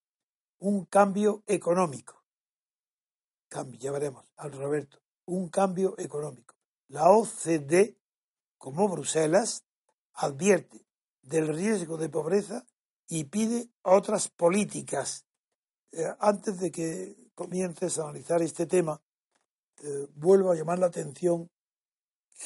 [0.59, 2.23] un cambio económico.
[3.47, 6.55] Cambio, ya veremos, al Roberto, un cambio económico.
[6.87, 7.97] La OCDE,
[8.57, 9.63] como Bruselas,
[10.13, 10.85] advierte
[11.21, 12.65] del riesgo de pobreza
[13.07, 15.25] y pide otras políticas.
[15.91, 19.01] Eh, antes de que comiences a analizar este tema,
[19.83, 21.49] eh, vuelvo a llamar la atención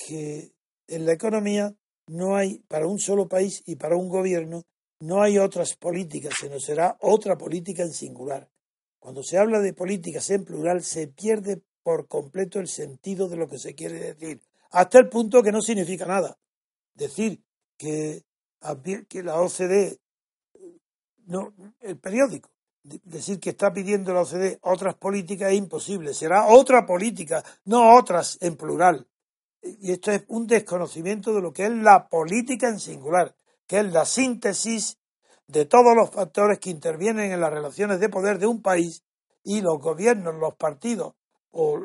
[0.05, 0.53] que
[0.87, 1.75] en la economía
[2.09, 4.63] no hay, para un solo país y para un gobierno,
[4.99, 8.49] no hay otras políticas, sino será otra política en singular.
[8.99, 13.47] Cuando se habla de políticas en plural, se pierde por completo el sentido de lo
[13.47, 14.41] que se quiere decir,
[14.71, 16.37] hasta el punto que no significa nada.
[16.95, 17.41] Decir
[17.77, 18.23] que,
[19.07, 19.99] que la OCDE,
[21.27, 22.49] no, el periódico,
[22.83, 26.13] decir que está pidiendo la OCDE otras políticas es imposible.
[26.13, 29.07] Será otra política, no otras en plural.
[29.61, 33.35] Y esto es un desconocimiento de lo que es la política en singular,
[33.67, 34.97] que es la síntesis
[35.47, 39.03] de todos los factores que intervienen en las relaciones de poder de un país
[39.43, 41.15] y los gobiernos, los partidos
[41.51, 41.79] o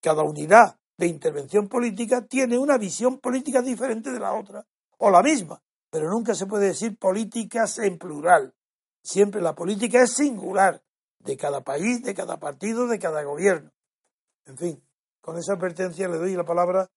[0.00, 4.66] cada unidad de intervención política tiene una visión política diferente de la otra,
[4.98, 8.54] o la misma, pero nunca se puede decir políticas en plural.
[9.02, 10.82] Siempre la política es singular
[11.18, 13.70] de cada país, de cada partido, de cada gobierno.
[14.46, 14.82] En fin,
[15.20, 16.88] con esa advertencia le doy la palabra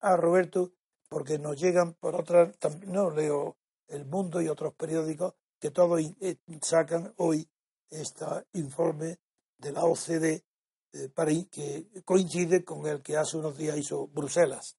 [0.00, 0.72] a Roberto
[1.08, 3.58] porque nos llegan por otras, no leo
[3.88, 7.48] El Mundo y otros periódicos que todos eh, sacan hoy
[7.90, 9.18] este informe
[9.58, 10.44] de la OCDE
[10.92, 14.76] de París que coincide con el que hace unos días hizo Bruselas.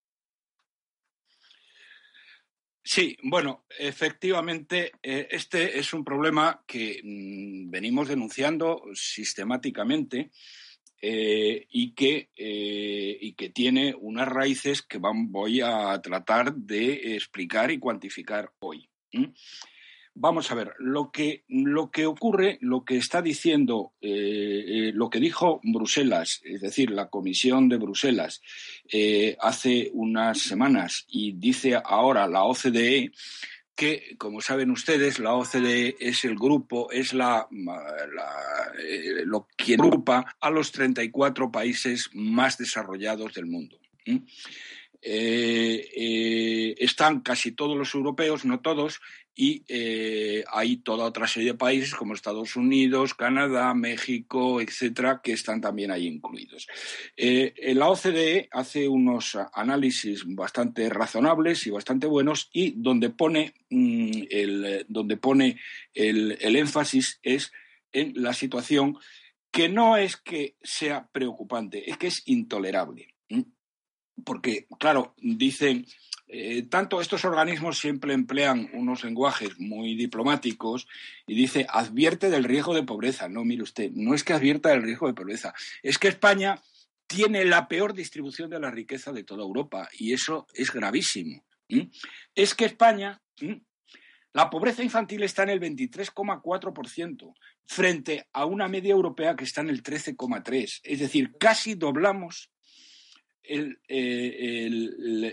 [2.84, 10.32] Sí, bueno, efectivamente, eh, este es un problema que mm, venimos denunciando sistemáticamente
[11.04, 17.72] eh, y, que, eh, y que tiene unas raíces que voy a tratar de explicar
[17.72, 18.88] y cuantificar hoy.
[20.14, 25.20] Vamos a ver, lo que, lo que ocurre, lo que está diciendo, eh, lo que
[25.20, 28.42] dijo Bruselas, es decir, la Comisión de Bruselas,
[29.40, 33.12] hace unas semanas y dice ahora la OCDE,
[33.82, 37.48] que, como saben ustedes, la OCDE es el grupo, es la,
[39.26, 43.80] lo que agrupa a los 34 países más desarrollados del mundo.
[46.80, 49.02] están casi todos los europeos, no todos,
[49.42, 55.32] y eh, hay toda otra serie de países como Estados Unidos, Canadá, México, etcétera, que
[55.32, 56.68] están también ahí incluidos.
[57.18, 64.12] Eh, la OCDE hace unos análisis bastante razonables y bastante buenos y donde pone, mm,
[64.30, 65.60] el, donde pone
[65.96, 67.52] el, énfasis es
[67.94, 69.00] en la situación
[69.50, 73.16] que no es que sea preocupante, es que es intolerable.
[74.24, 75.86] Porque, claro, dicen
[76.28, 80.88] eh, tanto estos organismos siempre emplean unos lenguajes muy diplomáticos
[81.28, 83.28] y dice advierte del riesgo de pobreza.
[83.28, 86.62] No, mire usted, no es que advierta del riesgo de pobreza, es que España
[87.06, 91.44] tiene la peor distribución de la riqueza de toda Europa y eso es gravísimo.
[92.34, 93.22] Es que España
[94.34, 97.34] La pobreza infantil está en el 23,4%,
[97.66, 100.80] frente a una media europea que está en el 13,3%.
[100.84, 102.50] Es decir, casi doblamos
[103.44, 104.70] el, eh,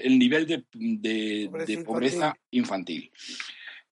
[0.08, 3.10] nivel de, pobreza, infantil.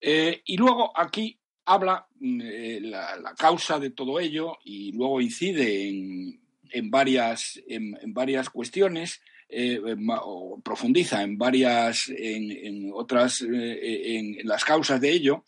[0.00, 5.88] Eh, y luego aquí habla mm, eh, la, causa de todo ello y luego incide
[5.88, 9.80] en, varias, en varias cuestiones eh,
[10.22, 15.44] o profundiza en varias, en, otras, eh, en, las causas de ello,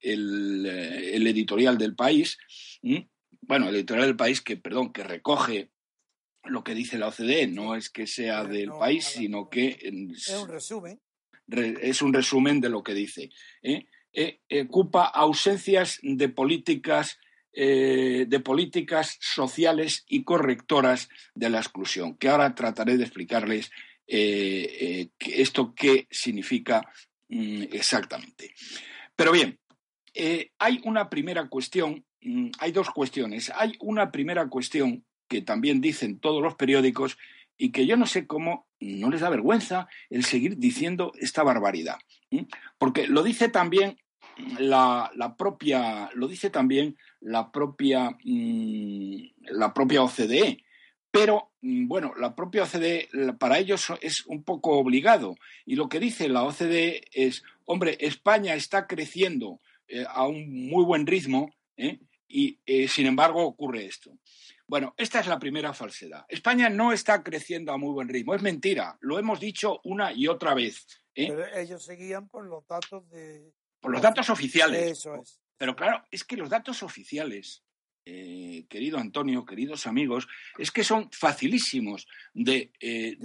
[0.00, 2.38] el, el editorial del país,
[3.42, 5.70] bueno, el editorial del país que, perdón, que recoge
[6.48, 10.48] lo que dice la OCDE, no es que sea del país, sino que es un
[10.48, 11.00] resumen.
[11.48, 13.30] es un resumen de lo que dice.
[13.62, 13.86] ¿eh?
[14.68, 17.18] ocupa ausencias de políticas
[17.58, 23.70] eh, de políticas sociales y correctoras de la exclusión, que ahora trataré de explicarles
[24.06, 26.82] eh, eh, esto qué significa
[27.30, 28.52] mm, exactamente.
[29.16, 29.58] Pero bien,
[30.58, 33.50] hay una primera cuestión, mm, hay dos cuestiones.
[33.56, 37.18] Hay una primera cuestión que también dicen todos los periódicos
[37.58, 41.98] y que yo no sé cómo no les da vergüenza el seguir diciendo esta barbaridad.
[42.78, 43.98] Porque lo dice también
[44.58, 49.16] la, propia, lo dice también la propia, mm,
[49.50, 50.62] la propia OCDE.
[51.10, 53.08] Pero, mm, bueno, la propia OCDE
[53.38, 55.36] para ellos es un poco obligado.
[55.64, 60.84] Y lo que dice la OCDE es, hombre, España está creciendo eh, a un muy
[60.84, 62.00] buen ritmo ¿eh?
[62.28, 64.10] y, eh, sin embargo, ocurre esto.
[64.68, 66.24] Bueno, esta es la primera falsedad.
[66.28, 68.34] España no está creciendo a muy buen ritmo.
[68.34, 68.98] Es mentira.
[69.00, 70.86] Lo hemos dicho una y otra vez.
[71.14, 75.08] Pero ellos seguían por los datos de, por los datos oficiales.
[75.56, 77.64] Pero claro, es que los datos oficiales,
[78.04, 83.16] eh, querido Antonio, queridos amigos, es que son facilísimos de, eh,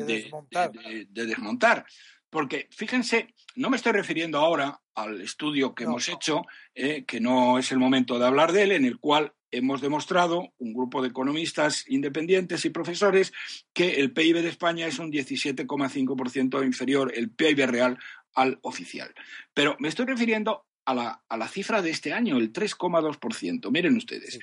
[1.09, 1.85] desmontar.
[2.29, 6.43] Porque fíjense, no me estoy refiriendo ahora al estudio que hemos hecho,
[6.75, 10.53] eh, que no es el momento de hablar de él, en el cual hemos demostrado,
[10.57, 13.33] un grupo de economistas independientes y profesores,
[13.73, 17.99] que el PIB de España es un 17,5% inferior, el PIB real,
[18.33, 19.13] al oficial.
[19.53, 23.71] Pero me estoy refiriendo a la, a la cifra de este año, el 3,2%.
[23.71, 24.39] Miren ustedes.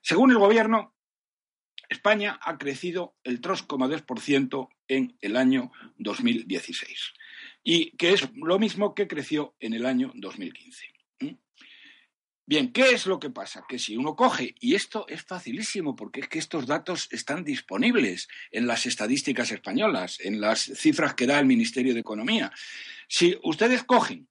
[0.00, 0.94] Según el gobierno,
[1.88, 7.14] España ha crecido el 3,2% en el año 2016
[7.62, 10.92] y que es lo mismo que creció en el año 2015.
[12.44, 13.64] Bien, ¿qué es lo que pasa?
[13.68, 18.28] Que si uno coge, y esto es facilísimo porque es que estos datos están disponibles
[18.50, 22.52] en las estadísticas españolas, en las cifras que da el Ministerio de Economía.
[23.08, 24.28] Si ustedes cogen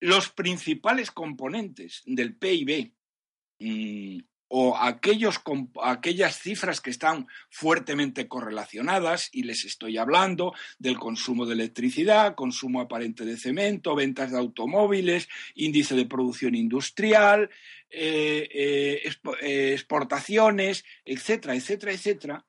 [0.00, 2.92] los principales componentes del PIB
[3.58, 4.18] mm,
[4.48, 12.34] o aquellas cifras que están fuertemente correlacionadas, y les estoy hablando del consumo de electricidad,
[12.34, 17.50] consumo aparente de cemento, ventas de automóviles, índice de producción industrial,
[17.90, 22.46] eh, eh, eh, exportaciones, etcétera, etcétera, etcétera,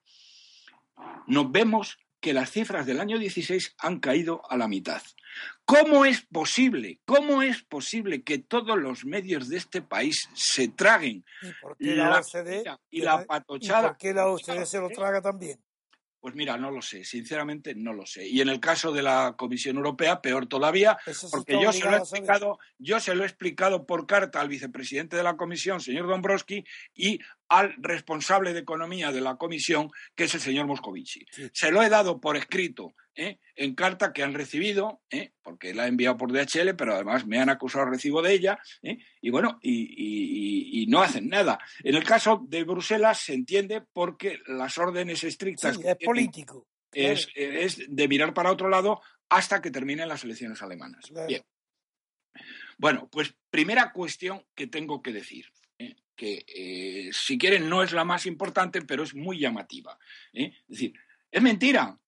[1.26, 5.02] nos vemos que las cifras del año 16 han caído a la mitad.
[5.64, 7.00] ¿Cómo es posible?
[7.04, 11.24] ¿Cómo es posible que todos los medios de este país se traguen
[11.78, 12.22] la,
[12.90, 13.86] y la patochada?
[13.86, 15.60] ¿Y por qué la OCDE se lo traga también?
[16.20, 18.28] Pues mira, no lo sé, sinceramente no lo sé.
[18.28, 20.98] Y en el caso de la Comisión Europea, peor todavía,
[21.30, 25.16] porque yo se, lo he explicado, yo se lo he explicado por carta al vicepresidente
[25.16, 26.62] de la Comisión, señor Dombrovski,
[26.94, 27.20] y
[27.50, 31.26] al responsable de economía de la Comisión, que es el señor Moscovici.
[31.52, 33.40] Se lo he dado por escrito ¿eh?
[33.56, 35.32] en carta que han recibido, ¿eh?
[35.42, 38.98] porque la he enviado por DHL, pero además me han acusado recibo de ella, ¿eh?
[39.20, 41.58] y bueno, y, no hacen nada.
[41.84, 45.78] En el caso de Bruselas se entiende porque las órdenes estrictas...
[45.84, 46.66] es político.
[46.92, 47.28] Es,
[47.88, 51.04] de mirar para otro lado hasta que terminen las elecciones alemanas.
[51.28, 51.42] Bien.
[52.78, 55.46] Bueno, pues primera cuestión que tengo que decir
[56.16, 59.98] que si quieren no es la más importante, pero es muy llamativa.
[60.32, 60.92] Es decir,
[61.30, 61.98] es mentira.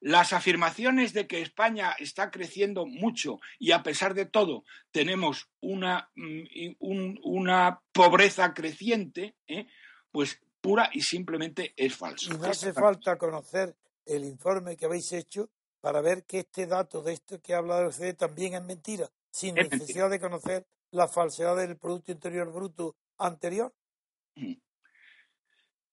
[0.00, 6.10] Las afirmaciones de que España está creciendo mucho y a pesar de todo tenemos una,
[6.14, 6.76] mm,
[7.24, 9.66] una pobreza creciente, ¿eh?
[10.12, 12.32] pues pura y simplemente es falso.
[12.32, 15.50] Y no hace falta conocer el informe que habéis hecho
[15.80, 19.54] para ver que este dato de esto que ha hablado usted también es mentira, sin
[19.54, 20.66] necesidad de conocer
[20.96, 23.72] la falsedad del Producto Interior Bruto anterior.
[24.34, 24.54] Mm.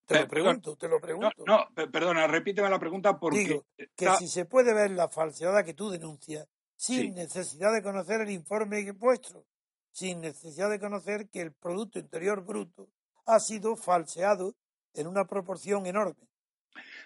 [0.05, 1.43] Te lo pregunto, te lo pregunto.
[1.45, 3.39] No, perdona, repíteme la pregunta porque...
[3.39, 8.21] Digo, que si se puede ver la falsedad que tú denuncias sin necesidad de conocer
[8.21, 9.45] el informe vuestro,
[9.91, 12.89] sin necesidad de conocer que el Producto Interior Bruto
[13.25, 14.55] ha sido falseado
[14.93, 16.27] en una proporción enorme.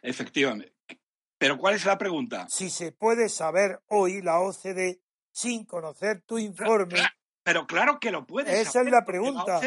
[0.02, 0.74] Efectivamente.
[1.38, 2.48] Pero ¿cuál es la pregunta?
[2.50, 7.00] Si se puede saber hoy la OCDE sin conocer tu informe.
[7.48, 8.54] Pero claro que lo puedes.
[8.54, 9.62] Esa es la pregunta.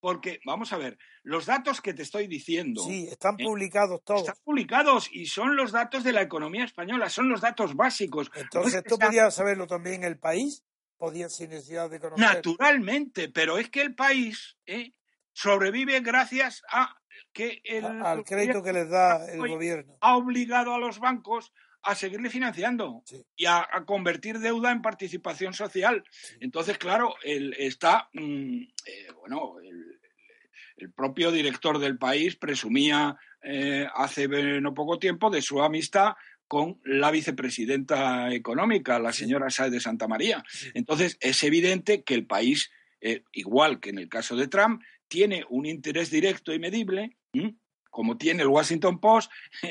[0.00, 2.82] porque, vamos a ver, los datos que te estoy diciendo.
[2.82, 3.44] Sí, están ¿eh?
[3.44, 4.22] publicados todos.
[4.22, 8.32] Están publicados y son los datos de la economía española, son los datos básicos.
[8.34, 10.64] Entonces, ¿tú podías saberlo también el país?
[10.96, 12.18] ¿Podías sin necesidad de conocer?
[12.26, 14.92] Naturalmente, pero es que el país ¿eh?
[15.32, 16.96] sobrevive gracias a
[17.32, 17.84] que el.
[17.84, 19.96] al crédito que les da el gobierno.
[20.00, 21.52] Ha obligado a los bancos
[21.82, 23.02] a seguirle financiando
[23.36, 26.04] y a, convertir deuda en participación social.
[26.40, 29.98] Entonces, claro, él está, mm, eh, bueno, el,
[30.96, 34.26] propio director del país presumía eh, hace
[34.62, 36.14] no poco tiempo de su amistad
[36.48, 40.42] con la vicepresidenta económica, la señora Sáez de Santa María.
[40.72, 42.70] Entonces, es evidente que el país,
[43.02, 47.18] eh, igual que en el caso de Trump, tiene un interés directo y medible,
[47.90, 49.30] como tiene el Washington Post,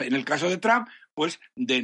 [0.00, 0.86] en el caso de Trump,
[1.16, 1.82] pues de,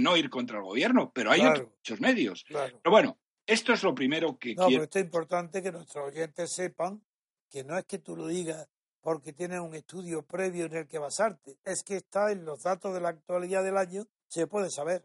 [0.00, 2.44] no ir contra el gobierno, pero hay otros muchos medios.
[2.48, 6.50] Pero bueno, esto es lo primero que no, pero esto es importante que nuestros oyentes
[6.54, 7.02] sepan
[7.50, 8.66] que no es que tú lo digas
[9.02, 12.94] porque tienes un estudio previo en el que basarte, es que está en los datos
[12.94, 15.04] de la actualidad del año, se puede saber.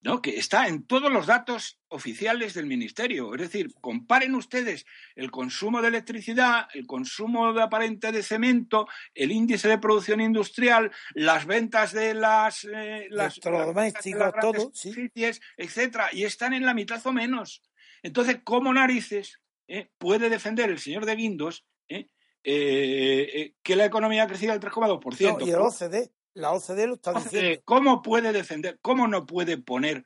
[0.00, 0.22] ¿No?
[0.22, 3.34] que está en todos los datos oficiales del Ministerio.
[3.34, 4.86] Es decir, comparen ustedes
[5.16, 10.90] el consumo de electricidad, el consumo de aparente de cemento, el índice de producción industrial,
[11.14, 15.10] las ventas de las, eh, las electrodomésticos, todo, sí.
[15.56, 17.62] etcétera, y están en la mitad o menos.
[18.02, 24.26] Entonces, ¿cómo narices eh, puede defender el señor de Guindos eh, que la economía ha
[24.28, 25.46] crecido al 3,2%?
[25.46, 27.60] y el OCDE la OCDE lo está diciendo.
[27.64, 30.04] ¿Cómo puede defender, cómo no puede poner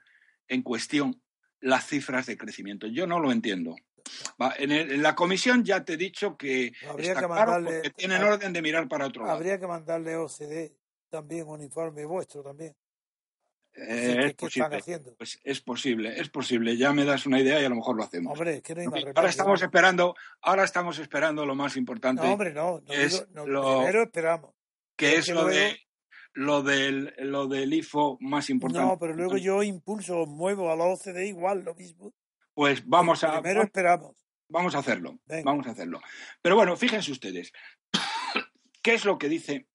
[0.48, 1.22] en cuestión
[1.60, 2.86] las cifras de crecimiento?
[2.86, 3.76] Yo no lo entiendo.
[4.58, 8.88] en, la comisión ya te he dicho que, habría que mandarle, tienen orden de mirar
[8.88, 9.36] para otro lado.
[9.36, 10.74] Habría que mandarle a OCDE
[11.10, 12.74] también un informe vuestro también.
[13.74, 14.80] Eh, es posible,
[15.16, 16.76] Pues es posible, es posible.
[16.76, 18.32] Ya me das una idea y a lo mejor lo hacemos.
[18.32, 22.22] Hombre, que no hay Ahora estamos esperando, ahora estamos esperando lo más importante.
[22.22, 22.82] No, hombre, no.
[23.46, 24.54] lo, primero esperamos.
[24.94, 25.78] Que es, lo de
[26.34, 28.86] lo del, lo del IFO más importante.
[28.86, 32.12] No, pero luego yo impulso, muevo a la OCDE igual, lo mismo.
[32.54, 33.40] Pues vamos a.
[33.40, 34.16] Primero esperamos.
[34.48, 35.18] Vamos a hacerlo.
[35.44, 36.00] Vamos a hacerlo.
[36.42, 37.52] Pero bueno, fíjense ustedes.
[38.82, 39.66] ¿Qué es lo que dice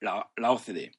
[0.00, 0.92] la, la OCDE?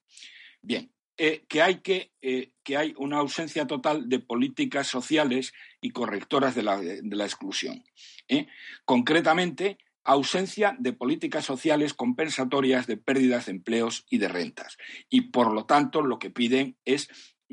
[0.61, 5.91] Bien, eh, que, hay que, eh, que hay una ausencia total de políticas sociales y
[5.91, 7.83] correctoras de la, de la exclusión.
[8.27, 8.47] ¿eh?
[8.85, 14.77] Concretamente, ausencia de políticas sociales compensatorias de pérdidas de empleos y de rentas.
[15.09, 17.07] Y por lo tanto, lo que piden es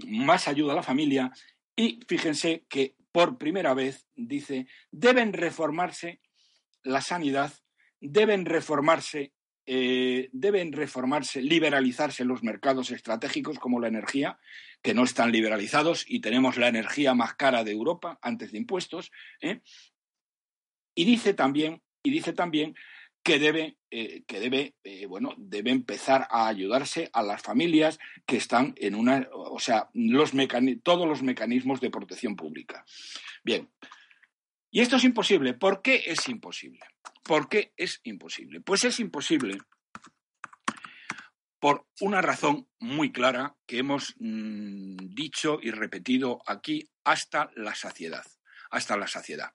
[0.06, 1.32] más ayuda a la familia
[1.76, 6.20] y fíjense que por primera vez dice, deben reformarse
[6.82, 7.52] la sanidad,
[8.00, 9.32] deben reformarse
[9.70, 14.38] eh, deben reformarse, liberalizarse los mercados estratégicos como la energía,
[14.80, 19.12] que no están liberalizados y tenemos la energía más cara de Europa antes de impuestos.
[19.42, 19.60] ¿eh?
[20.94, 22.74] Y dice también y dice también
[23.22, 28.38] que debe, eh, que debe, eh, bueno, debe empezar a ayudarse a las familias que
[28.38, 30.32] están en una, o sea, los
[30.82, 32.84] todos los mecanismos de protección pública.
[33.44, 33.68] Bien.
[34.70, 35.52] Y esto es imposible.
[35.52, 36.80] ¿Por qué es imposible?
[37.22, 38.60] ¿Por qué es imposible?
[38.60, 39.58] Pues es imposible
[41.58, 48.24] por una razón muy clara que hemos mm, dicho y repetido aquí hasta la saciedad,
[48.70, 49.50] hasta la saciedad.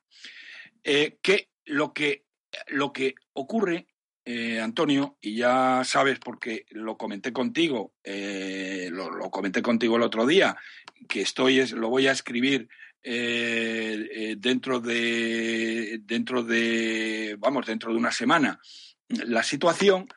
[0.83, 2.22] Eh, que lo que
[2.67, 3.87] lo que ocurre,
[4.25, 10.25] eh, Antonio, y ya sabes porque lo comenté contigo, eh, lo, comenté contigo el otro
[10.25, 10.55] día,
[11.07, 12.69] que estoy, es, lo voy a escribir
[13.03, 18.59] eh, dentro de, dentro de, vamos, dentro de una semana,
[19.09, 20.07] la situación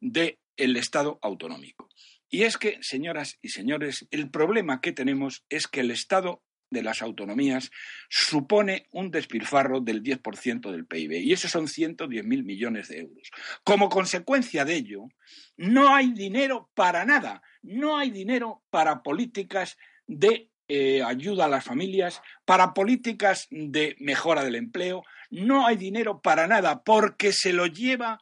[0.00, 1.88] del el Estado autonómico.
[2.28, 6.82] Y es que, señoras y señores, el problema que tenemos es que el Estado de
[6.82, 7.70] las autonomías
[8.08, 13.30] supone un despilfarro del 10% del PIB y esos son 110.000 millones de euros.
[13.64, 15.08] Como consecuencia de ello,
[15.56, 21.64] no hay dinero para nada, no hay dinero para políticas de eh, ayuda a las
[21.64, 27.66] familias, para políticas de mejora del empleo, no hay dinero para nada porque se lo
[27.66, 28.20] lleva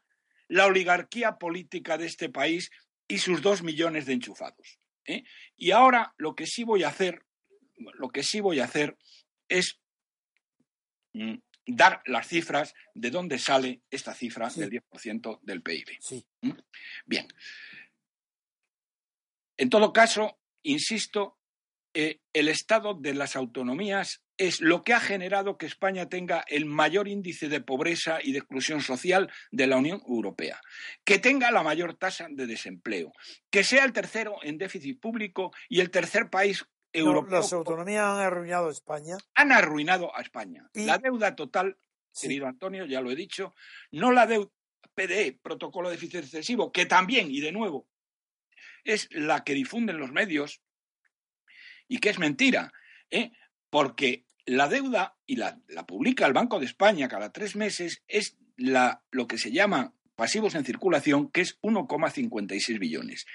[0.49, 2.71] la oligarquía política de este país
[3.09, 4.79] y sus dos millones de enchufados.
[5.07, 5.25] ¿eh?
[5.57, 7.25] Y ahora lo que sí voy a hacer
[7.95, 8.97] lo que sí voy a hacer
[9.49, 9.81] es
[11.13, 11.35] mm,
[11.67, 15.99] dar las cifras de dónde sale esta cifra del 10% del PIB.
[16.43, 16.53] ¿Mm?
[17.07, 17.29] Bien.
[19.57, 21.39] En todo caso, insisto,
[21.95, 26.65] eh, el estado de las autonomías es lo que ha generado que España tenga el
[26.67, 30.61] mayor índice de pobreza y de exclusión social de la Unión Europea,
[31.05, 33.13] que tenga la mayor tasa de desempleo,
[33.51, 37.41] que sea el tercero en déficit público y el tercer país europeo.
[37.41, 39.17] las autonomías han arruinado a España.
[39.35, 40.69] Han arruinado a España.
[40.75, 41.77] La deuda total,
[42.21, 43.55] querido Antonio, ya lo he dicho,
[43.91, 44.51] no la deuda
[44.95, 47.89] PDE, protocolo de déficit excesivo, que también, y de nuevo,
[48.85, 50.63] es la que difunden los medios
[51.89, 52.73] y que es mentira,
[53.11, 53.33] ¿eh?
[53.71, 58.37] porque la deuda, y la, la, publica el Banco de España cada tres meses, es
[58.57, 63.27] la, lo que se llama pasivos en circulación, que es 1,56 billones.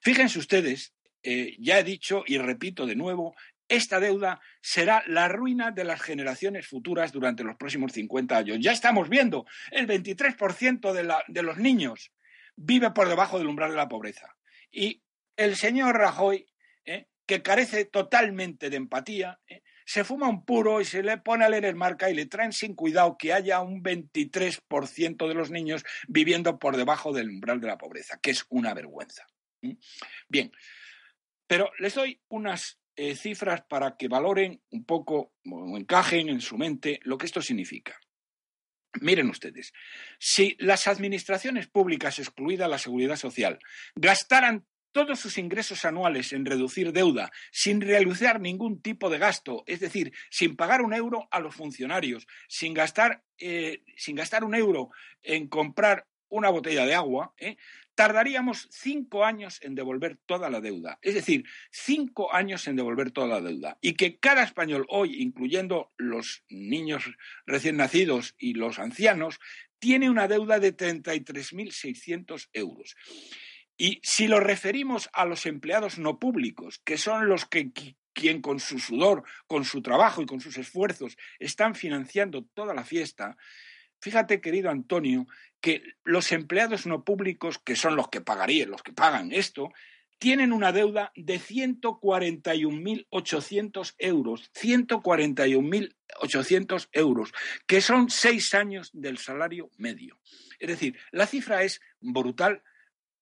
[0.00, 3.34] Fíjense ustedes, eh, ya he dicho y repito de nuevo,
[3.68, 8.58] esta deuda será la ruina de las generaciones futuras durante los próximos 50 años.
[8.60, 12.10] Ya estamos viendo, el 23% de, de los niños
[12.56, 14.36] vive por debajo del umbral de la pobreza.
[14.70, 15.02] Y
[15.36, 16.46] el señor Rajoy,
[16.84, 21.44] eh, que carece totalmente de empatía, eh, se fuma un puro y se le pone
[21.44, 25.50] a leer el marca y le traen sin cuidado que haya un 23% de los
[25.50, 29.26] niños viviendo por debajo del umbral de la pobreza, que es una vergüenza.
[30.28, 30.52] Bien,
[31.48, 36.56] pero les doy unas eh, cifras para que valoren un poco o encajen en su
[36.56, 37.98] mente lo que esto significa.
[39.00, 39.72] Miren ustedes,
[40.18, 43.58] si las administraciones públicas, excluida la seguridad social,
[43.94, 49.80] gastaran todos sus ingresos anuales en reducir deuda sin realizar ningún tipo de gasto, es
[49.80, 54.90] decir, sin pagar un euro a los funcionarios, sin gastar, eh, sin gastar un euro
[55.22, 57.56] en comprar una botella de agua, ¿eh?
[57.98, 61.00] Tardaríamos cinco años en devolver toda la deuda.
[61.02, 63.76] Es decir, cinco años en devolver toda la deuda.
[63.80, 67.10] Y que cada español hoy, incluyendo los niños
[67.44, 69.40] recién nacidos y los ancianos,
[69.80, 72.94] tiene una deuda de 33.600 euros.
[73.76, 77.72] Y si lo referimos a los empleados no públicos, que son los que
[78.12, 82.84] quien con su sudor, con su trabajo y con sus esfuerzos están financiando toda la
[82.84, 83.36] fiesta,
[84.00, 85.26] fíjate, querido Antonio,
[85.60, 89.72] que los empleados no públicos, que son los que pagarían, los que pagan esto,
[90.18, 97.32] tienen una deuda de 141.800 euros, 141.800 euros,
[97.66, 100.18] que son seis años del salario medio.
[100.58, 102.64] Es decir, la cifra es brutal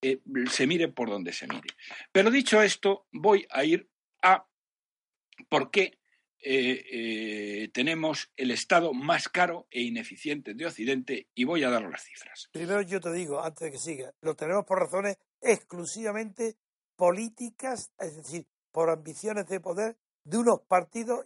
[0.02, 0.20] eh,
[0.50, 1.68] se mire por donde se mire.
[2.12, 3.88] Pero dicho esto, voy a ir
[4.22, 4.46] a
[5.48, 5.98] por qué
[6.48, 11.82] eh, eh, tenemos el Estado más caro e ineficiente de Occidente y voy a dar
[11.82, 12.48] las cifras.
[12.52, 16.56] Primero yo te digo, antes de que siga, lo tenemos por razones exclusivamente
[16.94, 21.24] políticas, es decir, por ambiciones de poder de unos partidos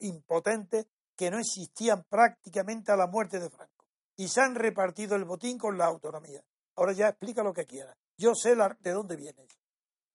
[0.00, 0.86] impotentes
[1.16, 3.86] que no existían prácticamente a la muerte de Franco.
[4.16, 6.42] Y se han repartido el botín con la autonomía.
[6.74, 7.96] Ahora ya explica lo que quieras.
[8.18, 9.46] Yo sé de dónde viene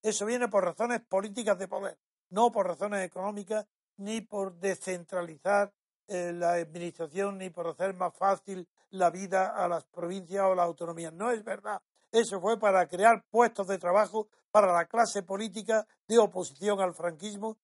[0.01, 0.25] eso.
[0.25, 1.97] viene por razones políticas de poder,
[2.29, 3.65] no por razones económicas,
[3.97, 5.73] ni por descentralizar
[6.07, 10.65] eh, la administración, ni por hacer más fácil la vida a las provincias o las
[10.65, 11.13] autonomías.
[11.13, 11.81] No es verdad.
[12.11, 17.57] Eso fue para crear puestos de trabajo para la clase política de oposición al franquismo.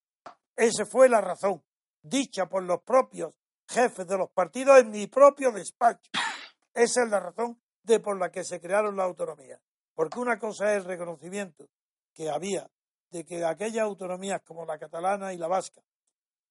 [0.56, 1.64] Esa fue la razón,
[2.02, 3.34] dicha por los propios
[3.68, 6.12] jefes de los partidos en mi propio despacho.
[6.74, 9.60] Esa es la razón de por la que se crearon las autonomías.
[9.94, 11.70] Porque una cosa es el reconocimiento
[12.14, 12.70] que había
[13.10, 15.82] de que aquellas autonomías como la catalana y la vasca,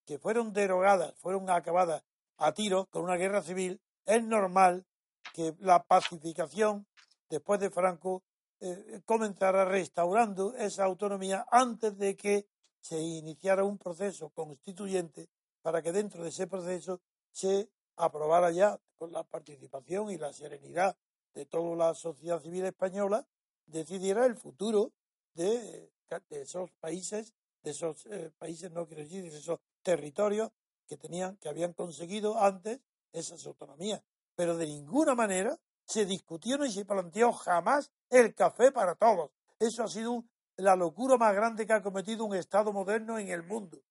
[0.04, 2.02] que fueron derogadas, fueron acabadas
[2.36, 4.84] a tiros con una guerra civil, es normal
[5.32, 6.86] que la pacificación
[7.28, 8.22] después de Franco
[8.60, 12.46] eh, comenzara restaurando esa autonomía antes de que
[12.80, 15.28] se iniciara un proceso constituyente
[15.62, 17.00] para que dentro de ese proceso
[17.30, 20.96] se aprobara ya con la participación y la serenidad
[21.34, 23.26] de toda la sociedad civil española
[23.66, 24.92] decidiera el futuro
[25.34, 25.90] de,
[26.30, 27.32] esos países,
[27.62, 30.50] de esos eh, países, no quiero decir, de esos territorios
[30.86, 32.80] que tenían, que habían conseguido antes
[33.12, 34.02] esas autonomías.
[34.34, 39.30] Pero de ninguna manera se discutió ni se planteó jamás el café para todos.
[39.58, 40.24] Eso ha sido
[40.56, 43.82] la locura más grande que ha cometido un Estado moderno en el mundo.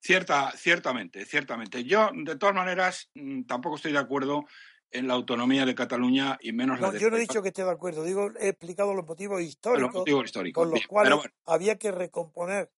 [0.00, 1.84] Cierta, ciertamente, ciertamente.
[1.84, 4.44] Yo, de todas maneras, mm, tampoco estoy de acuerdo
[4.90, 7.64] en la autonomía de Cataluña y menos la de Yo no he dicho que esté
[7.64, 10.04] de acuerdo, digo, he explicado los motivos históricos,
[10.52, 12.70] con los cuales había que recomponer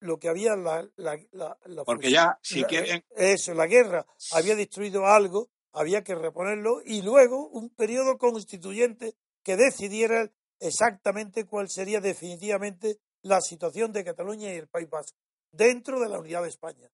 [0.00, 5.48] lo que había la, la, porque ya si quieren eso la guerra había destruido algo
[5.72, 9.14] había que reponerlo y luego un periodo constituyente
[9.44, 15.18] que decidiera exactamente cuál sería definitivamente la situación de Cataluña y el País Vasco
[15.52, 16.90] dentro de la unidad de España.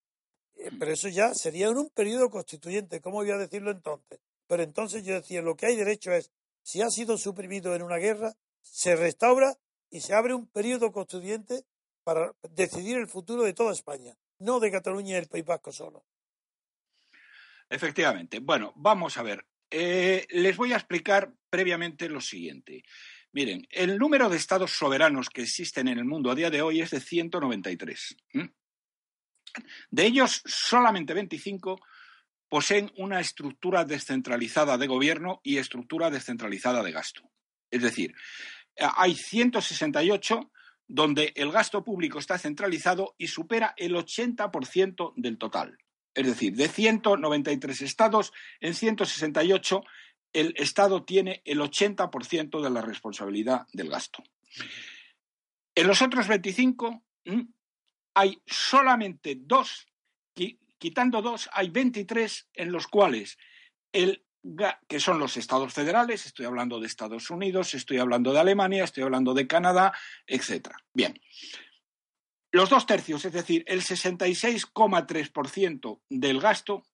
[0.54, 4.62] Eh, pero eso ya sería en un periodo constituyente cómo voy a decirlo entonces pero
[4.62, 6.30] entonces yo decía, lo que hay derecho es,
[6.62, 9.58] si ha sido suprimido en una guerra, se restaura
[9.90, 11.64] y se abre un periodo constituyente
[12.06, 16.06] para decidir el futuro de toda España, no de Cataluña y el País Vasco solo.
[17.68, 18.38] Efectivamente.
[18.38, 19.44] Bueno, vamos a ver.
[19.68, 22.84] Eh, les voy a explicar previamente lo siguiente.
[23.32, 26.80] Miren, el número de estados soberanos que existen en el mundo a día de hoy
[26.80, 28.16] es de 193.
[29.90, 31.80] De ellos, solamente 25
[32.48, 37.28] poseen una estructura descentralizada de gobierno y estructura descentralizada de gasto.
[37.68, 38.14] Es decir,
[38.76, 40.52] hay 168
[40.88, 45.78] donde el gasto público está centralizado y supera el 80% del total.
[46.14, 49.84] Es decir, de 193 estados, en 168
[50.32, 54.22] el Estado tiene el 80% de la responsabilidad del gasto.
[55.74, 57.02] En los otros 25
[58.14, 59.86] hay solamente dos,
[60.78, 63.38] quitando dos, hay 23 en los cuales
[63.92, 64.25] el
[64.88, 69.02] que son los estados federales, estoy hablando de Estados Unidos, estoy hablando de Alemania, estoy
[69.02, 69.92] hablando de Canadá,
[70.26, 70.70] etc.
[70.92, 71.20] Bien.
[72.52, 76.84] Los dos tercios, es decir, el 66,3% del gasto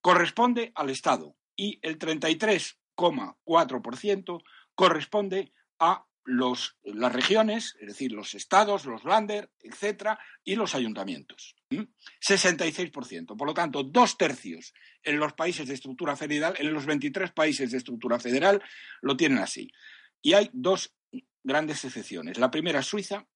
[0.00, 4.42] corresponde al Estado y el 33,4%
[4.74, 11.56] corresponde a los, las regiones, es decir, los estados, los lander, etcétera, y los ayuntamientos.
[11.70, 13.34] 66%.
[13.34, 17.70] Por lo tanto, dos tercios en los países de estructura federal, en los 23 países
[17.70, 18.62] de estructura federal,
[19.00, 19.72] lo tienen así.
[20.20, 20.94] Y hay dos
[21.42, 22.38] grandes excepciones.
[22.38, 23.26] La primera es Suiza.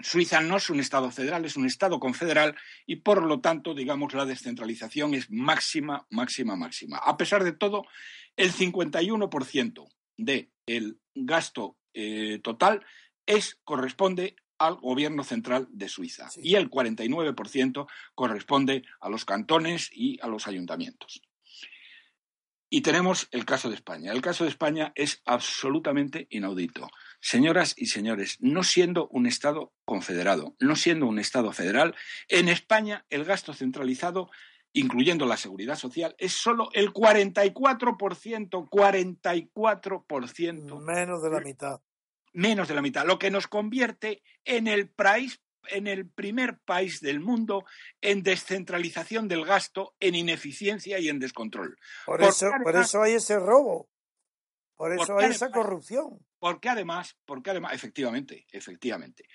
[0.00, 2.56] Suiza no es un Estado federal, es un Estado confederal
[2.86, 6.96] y por lo tanto, digamos, la descentralización es máxima, máxima, máxima.
[6.96, 7.84] A pesar de todo,
[8.36, 12.84] el 51% del gasto eh, total
[13.26, 20.18] es, corresponde al gobierno central de Suiza y el 49% corresponde a los cantones y
[20.22, 21.22] a los ayuntamientos.
[22.70, 24.10] Y tenemos el caso de España.
[24.10, 26.90] El caso de España es absolutamente inaudito.
[27.20, 31.94] Señoras y señores, no siendo un Estado confederado, no siendo un Estado federal,
[32.26, 34.28] en España el gasto centralizado,
[34.74, 40.80] incluyendo la seguridad social, es solo el 44%, 44%.
[40.80, 41.80] Menos de la mitad
[42.34, 47.00] menos de la mitad, lo que nos convierte en el país en el primer país
[47.00, 47.64] del mundo
[48.02, 51.78] en descentralización del gasto, en ineficiencia y en descontrol.
[52.04, 53.88] Por, eso, por eso hay ese robo,
[54.76, 56.18] por eso hay esa corrupción.
[56.38, 59.26] Porque además, porque además, efectivamente, efectivamente,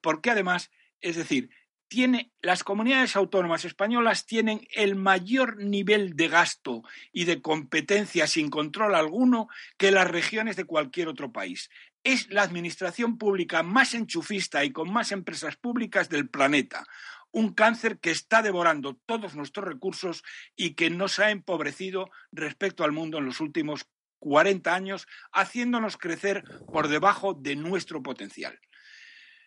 [0.00, 0.70] porque además,
[1.02, 1.50] es decir,
[1.88, 6.82] tiene, las comunidades autónomas españolas tienen el mayor nivel de gasto
[7.12, 11.70] y de competencia sin control alguno que las regiones de cualquier otro país
[12.06, 16.86] es la administración pública más enchufista y con más empresas públicas del planeta.
[17.32, 20.22] Un cáncer que está devorando todos nuestros recursos
[20.54, 23.88] y que nos ha empobrecido respecto al mundo en los últimos
[24.20, 28.60] 40 años, haciéndonos crecer por debajo de nuestro potencial.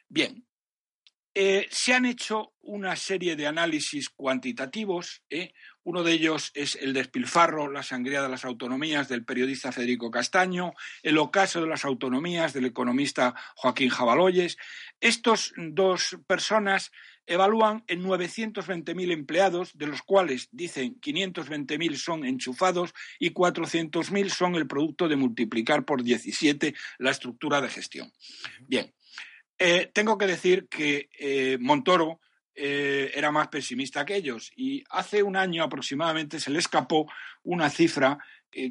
[0.09, 0.45] Bien,
[1.36, 5.23] eh, se han hecho una serie de análisis cuantitativos.
[5.30, 5.53] ¿eh?
[5.84, 10.73] Uno de ellos es el despilfarro, la sangría de las autonomías del periodista Federico Castaño,
[11.03, 14.57] el ocaso de las autonomías del economista Joaquín Jabaloyes.
[14.99, 16.91] Estos dos personas
[17.30, 24.67] evalúan en 920.000 empleados, de los cuales dicen 520.000 son enchufados y 400.000 son el
[24.67, 28.11] producto de multiplicar por 17 la estructura de gestión.
[28.61, 28.91] Bien,
[29.60, 32.22] eh, tengo que decir que eh, Montoro
[32.55, 37.12] eh, era más pesimista que ellos y hace un año aproximadamente se le escapó
[37.43, 38.18] una cifra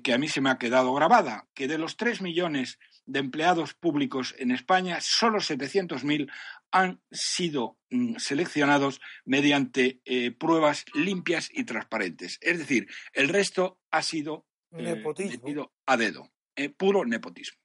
[0.02, 3.74] que a mí se me ha quedado grabada, que de los tres millones de empleados
[3.74, 6.28] públicos en España, solo 700.000
[6.72, 10.00] han sido mm, seleccionados mediante
[10.36, 12.38] pruebas limpias y transparentes.
[12.40, 15.70] Es decir, el resto ha sido nepotismo.
[15.86, 16.28] a dedo,
[16.76, 17.60] puro nepotismo.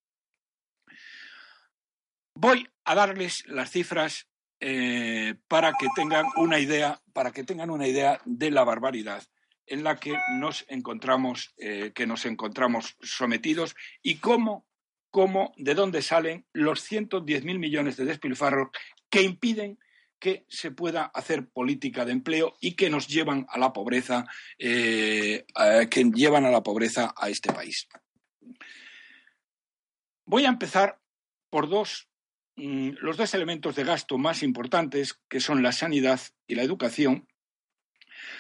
[2.36, 4.28] Voy a darles las cifras
[4.60, 9.24] eh, para que tengan una idea, para que tengan una idea de la barbaridad
[9.66, 14.66] en la que nos encontramos, eh, que nos encontramos sometidos y cómo,
[15.10, 18.70] cómo, de dónde salen los 110.000 millones de despilfarros
[19.10, 19.80] que impiden
[20.20, 24.26] que se pueda hacer política de empleo y que nos llevan a la pobreza,
[24.58, 25.46] eh,
[25.92, 27.90] que llevan a la pobreza a este país.
[30.26, 31.02] Voy a empezar
[31.50, 32.08] por dos
[32.56, 37.28] los dos elementos de gasto más importantes, que son la sanidad y la educación,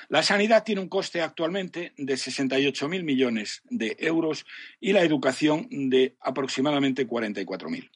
[0.09, 4.45] la sanidad tiene un coste actualmente de 68.000 millones de euros
[4.79, 7.89] y la educación de aproximadamente 44.000.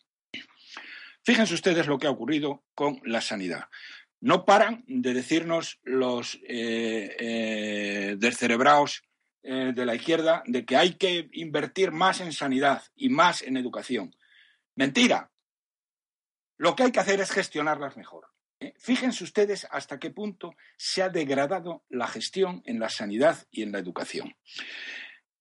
[1.23, 3.65] Fíjense ustedes lo que ha ocurrido con la sanidad.
[4.19, 9.03] No paran de decirnos los eh, eh, descerebrados
[9.43, 13.57] eh, de la izquierda de que hay que invertir más en sanidad y más en
[13.57, 14.15] educación.
[14.75, 15.29] Mentira,
[16.57, 18.27] lo que hay que hacer es gestionarlas mejor.
[18.59, 18.73] ¿eh?
[18.77, 23.71] Fíjense ustedes hasta qué punto se ha degradado la gestión en la sanidad y en
[23.71, 24.35] la educación.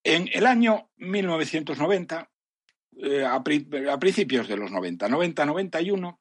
[0.04, 2.30] En el año 1990
[2.98, 6.18] eh, a, principios de los 90, 90-91,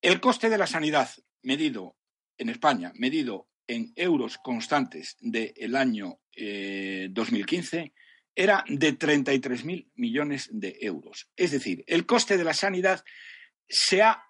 [0.00, 1.10] el coste de la sanidad
[1.42, 1.96] medido
[2.38, 6.20] en España, medido en euros constantes del año
[7.10, 7.92] 2015, eh,
[8.38, 11.28] era de 33.000 millones de euros.
[11.36, 13.04] Es decir, el coste de la sanidad
[13.68, 14.22] se ha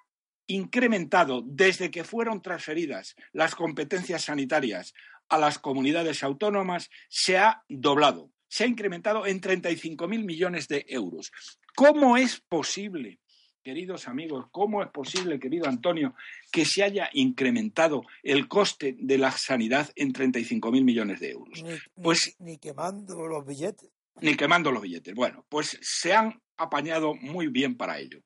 [0.47, 4.95] incrementado desde que fueron transferidas las competencias sanitarias
[5.29, 11.31] a las comunidades autónomas, se ha doblado, se ha incrementado en 35.000 millones de euros.
[11.77, 13.21] ¿Cómo es posible
[13.69, 16.15] queridos amigos, ¿cómo es posible, querido Antonio,
[16.51, 21.63] que se haya incrementado el coste de la sanidad en 35.000 millones de euros?
[21.95, 23.91] pues, ni, quemando los billetes.
[24.21, 25.15] Ni quemando los billetes.
[25.15, 28.21] Bueno, pues se han apañado muy bien para ello.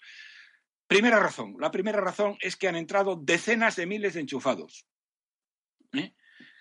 [0.87, 1.57] Primera razón.
[1.59, 4.87] La primera razón es que han entrado decenas de miles de enchufados.
[5.93, 6.15] ¿eh?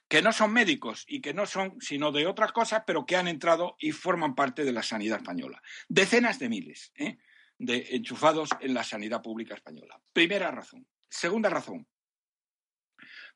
[0.07, 3.29] que no son médicos y que no son sino de otras cosas, pero que han
[3.29, 5.61] entrado y forman parte de la sanidad española.
[5.87, 6.91] Decenas de miles.
[6.95, 7.17] ¿eh?
[7.61, 10.01] de enchufados en la sanidad pública española.
[10.13, 10.87] Primera razón.
[11.07, 11.87] Segunda razón.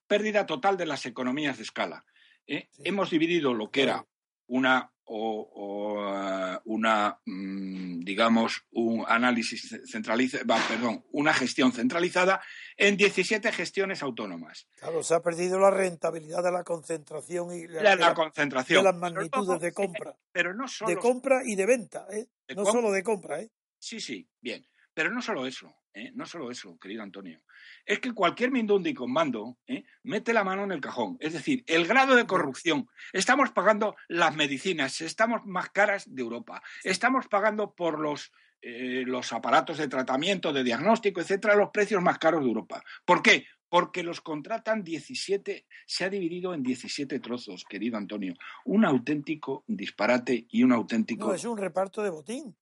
[0.08, 2.04] Pérdida total de las economías de escala.
[2.48, 2.70] ¿eh?
[2.80, 4.08] Hemos dividido lo que era
[4.48, 12.42] una o, uh, una mm, digamos un análisis centralizado, perdón, una gestión centralizada
[12.78, 14.68] en 17 gestiones autónomas.
[14.78, 19.62] Claro, se ha perdido la rentabilidad de la concentración y la, concentración de las magnitudes
[19.62, 20.16] de compra.
[20.32, 22.28] Pero no solo de compra y de venta, ¿eh?
[22.56, 23.50] no solo de compra, ¿eh?
[23.80, 24.66] Sí, sí, bien.
[24.96, 26.12] Pero no solo eso, ¿eh?
[26.16, 27.42] no solo eso, querido Antonio.
[27.86, 29.84] Es que cualquier Mindundi con mando ¿eh?
[30.04, 31.18] mete la mano en el cajón.
[31.20, 32.88] Es decir, el grado de corrupción.
[33.12, 36.64] Estamos pagando las medicinas, estamos más caras de Europa.
[36.86, 38.32] Estamos pagando por los,
[38.62, 42.82] eh, los aparatos de tratamiento, de diagnóstico, etcétera, los precios más caros de Europa.
[43.04, 43.46] ¿Por qué?
[43.68, 48.34] Porque los contratan 17, se ha dividido en 17 trozos, querido Antonio.
[48.64, 51.28] Un auténtico disparate y un auténtico.
[51.28, 52.56] No, es un reparto de botín.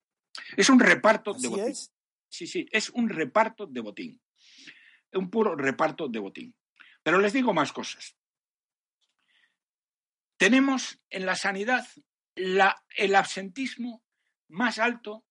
[0.56, 1.74] Es un reparto de botín.
[2.34, 4.20] Sí, sí, es un reparto de botín.
[5.12, 6.56] Un puro reparto de botín.
[7.04, 8.16] Pero les digo más cosas.
[10.36, 11.86] Tenemos en la sanidad
[12.34, 14.02] el absentismo
[14.48, 15.24] más alto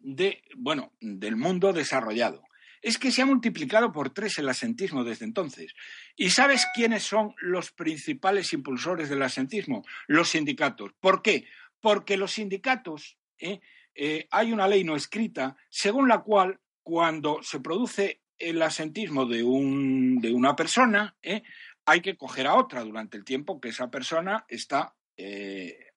[0.00, 2.42] de, bueno, del mundo desarrollado.
[2.80, 5.74] Es que se ha multiplicado por tres el asentismo desde entonces.
[6.16, 9.84] ¿Y sabes quiénes son los principales impulsores del asentismo?
[10.08, 10.90] Los sindicatos.
[10.98, 11.46] ¿Por qué?
[11.80, 13.60] Porque los sindicatos ¿eh?
[13.94, 19.42] Eh, hay una ley no escrita según la cual cuando se produce el asentismo de,
[19.42, 21.42] un, de una persona, ¿eh?
[21.84, 25.92] hay que coger a otra durante el tiempo que esa persona está eh,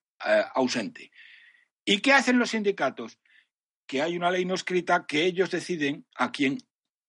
[0.53, 1.11] ausente.
[1.83, 3.19] ¿Y qué hacen los sindicatos?
[3.87, 6.57] Que hay una ley no escrita que ellos deciden a quién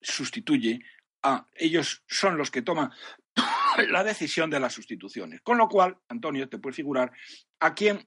[0.01, 0.81] sustituye
[1.23, 2.93] a ellos son los que toman
[3.89, 5.41] la decisión de las sustituciones.
[5.43, 7.13] Con lo cual, Antonio, te puedes figurar
[7.61, 8.07] a quién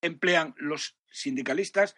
[0.00, 1.96] emplean los sindicalistas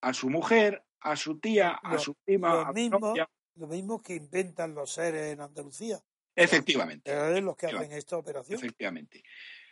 [0.00, 3.14] a su mujer, a su tía, a su prima, lo mismo,
[3.56, 6.00] Lo mismo que inventan los seres en Andalucía.
[6.34, 7.10] Efectivamente.
[7.10, 8.58] Es los que hacen esta operación.
[8.58, 9.22] Efectivamente.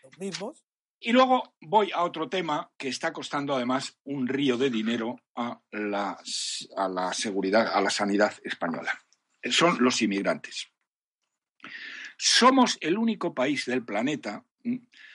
[0.03, 0.65] Los mismos.
[1.01, 5.61] Y luego voy a otro tema que está costando además un río de dinero a
[5.71, 6.19] la,
[6.77, 8.93] a la seguridad, a la sanidad española.
[9.45, 10.69] Son los inmigrantes.
[12.17, 14.45] Somos el único país del planeta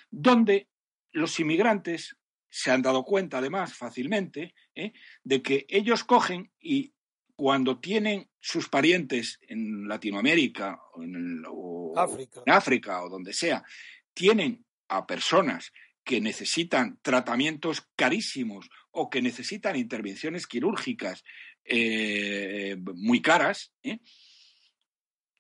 [0.10, 0.70] donde
[1.12, 2.18] los inmigrantes
[2.56, 4.94] se han dado cuenta además fácilmente ¿eh?
[5.24, 6.94] de que ellos cogen y
[7.36, 11.44] cuando tienen sus parientes en Latinoamérica o en,
[12.46, 13.02] África.
[13.02, 13.64] o donde sea,
[14.14, 15.74] tienen a personas
[16.04, 21.24] que necesitan tratamientos carísimos o que necesitan intervenciones quirúrgicas
[21.66, 23.98] eh, muy caras, ¿eh?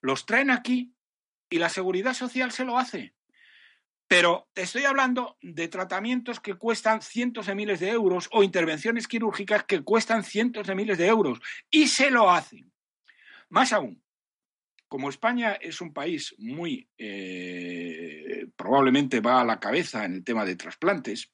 [0.01, 0.95] los traen aquí
[1.47, 3.13] y la seguridad social se lo hace.
[4.07, 9.07] Pero te estoy hablando de tratamientos que cuestan cientos de miles de euros o intervenciones
[9.07, 11.39] quirúrgicas que cuestan cientos de miles de euros
[11.71, 12.71] y se lo hacen.
[13.49, 14.03] Más aún,
[14.87, 20.45] como España es un país muy, eh, probablemente va a la cabeza en el tema
[20.45, 21.31] de trasplantes,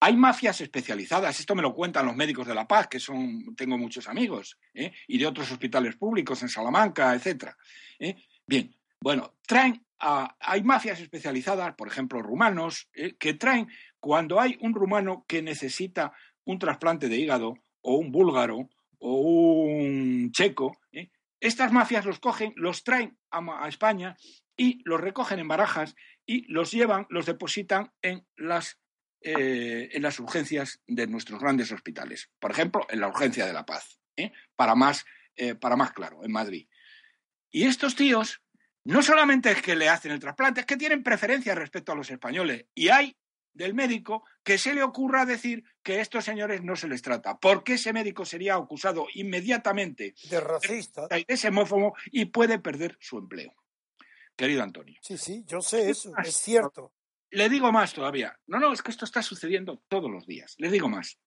[0.00, 3.76] hay mafias especializadas, esto me lo cuentan los médicos de La Paz, que son, tengo
[3.76, 4.92] muchos amigos, ¿eh?
[5.08, 7.52] y de otros hospitales públicos en Salamanca, etc.
[7.98, 8.14] ¿eh?
[8.46, 13.68] Bien, bueno, traen hay mafias especializadas, por ejemplo, rumanos, eh, que traen
[14.00, 16.12] cuando hay un rumano que necesita
[16.44, 18.68] un trasplante de hígado o un búlgaro
[18.98, 24.16] o un checo, eh, estas mafias los cogen, los traen a, España
[24.56, 25.94] y los recogen en barajas
[26.26, 28.78] y los llevan, los depositan en las,
[29.20, 32.30] eh, en las urgencias de nuestros grandes hospitales.
[32.38, 34.00] Por ejemplo, en la urgencia de la paz,
[34.56, 35.06] para, más,
[35.60, 36.66] para más claro, en Madrid.
[37.50, 38.42] Y estos tíos
[38.84, 42.10] no solamente es que le hacen el trasplante, es que tienen preferencia respecto a los
[42.10, 42.66] españoles.
[42.74, 43.16] Y hay
[43.52, 47.38] del médico que se le ocurra decir que a estos señores no se les trata,
[47.38, 53.54] porque ese médico sería acusado inmediatamente de racista, de semófobo y puede perder su empleo.
[54.36, 54.98] Querido Antonio.
[55.02, 56.92] Sí, sí, yo sé eso, es cierto.
[57.30, 58.38] Le digo más todavía.
[58.46, 60.54] No, no, es que esto está sucediendo todos los días.
[60.58, 61.18] Le digo más.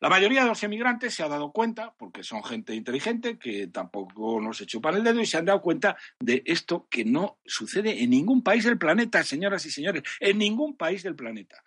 [0.00, 4.40] La mayoría de los emigrantes se ha dado cuenta, porque son gente inteligente, que tampoco
[4.40, 8.10] nos chupan el dedo y se han dado cuenta de esto que no sucede en
[8.10, 11.64] ningún país del planeta, señoras y señores, en ningún país del planeta.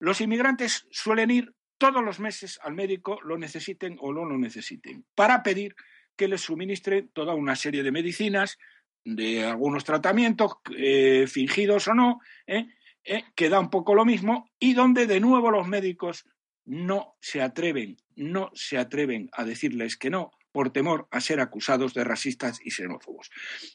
[0.00, 5.04] Los inmigrantes suelen ir todos los meses al médico, lo necesiten o no lo necesiten,
[5.14, 5.76] para pedir
[6.16, 8.58] que les suministre toda una serie de medicinas,
[9.04, 12.66] de algunos tratamientos, eh, fingidos o no, eh,
[13.04, 16.24] eh, que da un poco lo mismo, y donde de nuevo los médicos
[16.66, 21.94] no se atreven, no se atreven a decirles que no por temor a ser acusados
[21.94, 23.30] de racistas y xenófobos.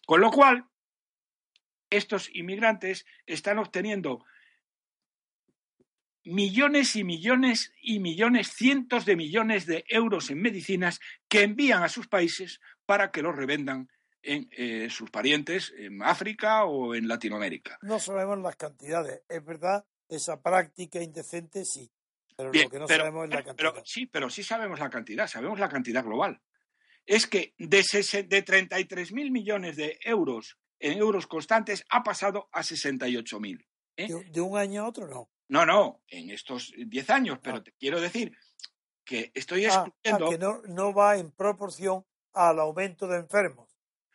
[0.06, 0.66] Con lo cual,
[1.90, 4.26] estos inmigrantes están obteniendo
[6.24, 11.90] millones y millones y millones, cientos de millones de euros en medicinas que envían a
[11.90, 13.90] sus países para que los revendan
[14.24, 17.80] en eh, sus parientes en África o en Latinoamérica.
[17.82, 19.22] No sabemos las cantidades.
[19.30, 21.92] Es verdad, esa práctica indecente sí,
[22.50, 23.84] pero lo que no sabemos es la cantidad.
[23.86, 26.42] sí, pero sí sabemos la cantidad, sabemos la cantidad global.
[27.06, 27.84] Es que de,
[28.28, 33.66] de 33 mil millones de euros en euros constantes ha pasado a 68 mil.
[33.98, 34.08] ¿eh?
[34.32, 35.30] De, un año a otro no.
[35.48, 37.64] No, no, en estos 10 años, pero ah.
[37.64, 38.32] te quiero decir
[39.04, 40.30] que estoy ah, ah, excluyendo.
[40.30, 43.70] que no, no va en proporción al aumento de enfermos.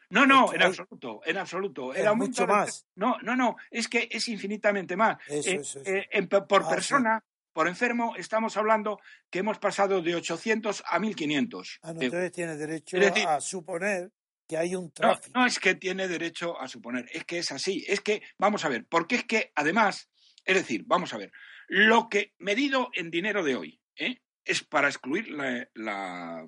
[0.08, 1.94] No, no, en absoluto, en absoluto.
[1.94, 2.86] Era mucho más.
[2.94, 5.18] No, no, no, es que es infinitamente más.
[5.28, 7.22] Eh, eh, por persona,
[7.56, 9.00] por enfermo, estamos hablando
[9.30, 11.78] que hemos pasado de 800 a 1500.
[11.80, 14.12] Ah, no, entonces tiene derecho a suponer
[14.46, 15.30] que hay un tráfico.
[15.34, 17.82] No, no es que tiene derecho a suponer, es que es así.
[17.88, 20.10] Es que, vamos a ver, porque es que además,
[20.44, 21.32] es decir, vamos a ver,
[21.68, 24.20] lo que medido en dinero de hoy ¿eh?
[24.44, 26.44] es para excluir la, la,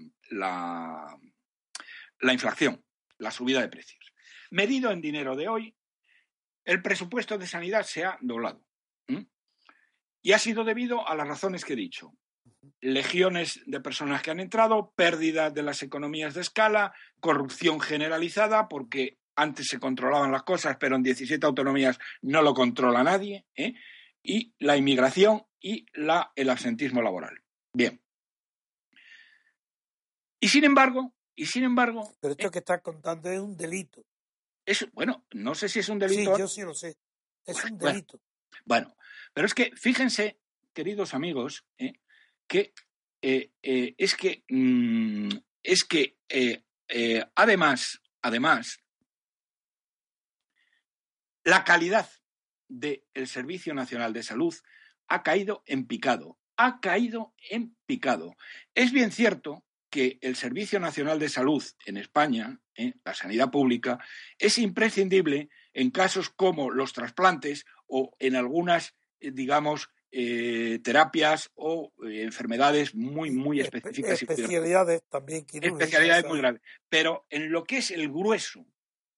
[2.20, 2.84] la inflación
[3.16, 4.12] la subida de precios.
[4.50, 5.74] Medido en dinero de hoy,
[6.66, 8.62] el presupuesto de sanidad se ha doblado.
[10.28, 12.12] Y ha sido debido a las razones que he dicho.
[12.82, 19.16] Legiones de personas que han entrado, pérdida de las economías de escala, corrupción generalizada, porque
[19.36, 23.72] antes se controlaban las cosas, pero en 17 autonomías no lo controla nadie, ¿eh?
[24.22, 27.42] y la inmigración y la, el absentismo laboral.
[27.72, 27.98] Bien.
[30.40, 32.12] Y sin embargo, y sin embargo.
[32.20, 34.04] Pero esto eh que estás contando es un delito.
[34.66, 36.34] Es, bueno, no sé si es un delito.
[36.34, 36.98] Sí, yo sí lo sé.
[37.46, 38.20] Es un delito.
[38.66, 38.94] Bueno,
[39.32, 40.38] pero es que fíjense,
[40.72, 41.94] queridos amigos, eh,
[42.46, 42.72] que
[43.22, 45.30] eh, es que mm,
[45.62, 46.16] es que
[47.34, 48.80] además, además,
[51.44, 52.08] la calidad
[52.68, 54.54] del Servicio Nacional de Salud
[55.08, 56.38] ha caído en picado.
[56.56, 58.36] Ha caído en picado.
[58.74, 62.94] Es bien cierto que el Servicio Nacional de Salud en España, ¿eh?
[63.04, 63.98] la sanidad pública,
[64.38, 71.92] es imprescindible en casos como los trasplantes o en algunas, eh, digamos, eh, terapias o
[72.02, 74.22] enfermedades muy, muy específicas.
[74.22, 76.62] Especialidades también Especialidades muy graves.
[76.88, 78.64] Pero en lo que es el grueso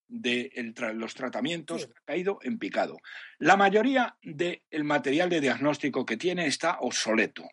[0.08, 0.50] de
[0.94, 2.98] los tratamientos ha caído en picado.
[3.38, 7.48] La mayoría del material de diagnóstico que tiene está obsoleto.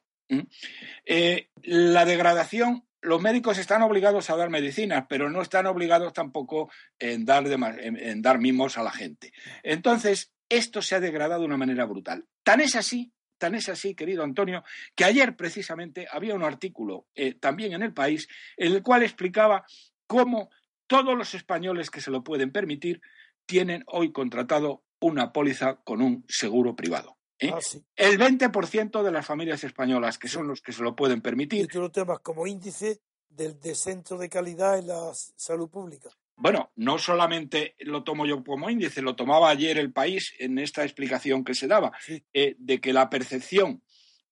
[1.63, 6.69] la degradación los médicos están obligados a dar medicinas, pero no están obligados tampoco
[6.99, 9.31] en dar, en, dar mimos a la gente.
[9.63, 12.25] Entonces, esto se ha degradado de una manera brutal.
[12.43, 14.63] Tan es así, tan es así, querido Antonio,
[14.95, 19.65] que ayer precisamente había un artículo eh, también en el país en el cual explicaba
[20.07, 20.49] cómo
[20.87, 23.01] todos los españoles que se lo pueden permitir
[23.45, 27.17] tienen hoy contratado una póliza con un seguro privado.
[27.39, 27.51] ¿eh?
[27.53, 27.59] Ah,
[27.95, 31.65] el 20% de las familias españolas, que son los que se lo pueden permitir.
[31.65, 36.09] Y tú lo tomas como índice del descenso de calidad en la salud pública.
[36.39, 40.83] Bueno, no solamente lo tomo yo como índice, lo tomaba ayer el país en esta
[40.83, 41.91] explicación que se daba,
[42.31, 43.81] eh, de que la percepción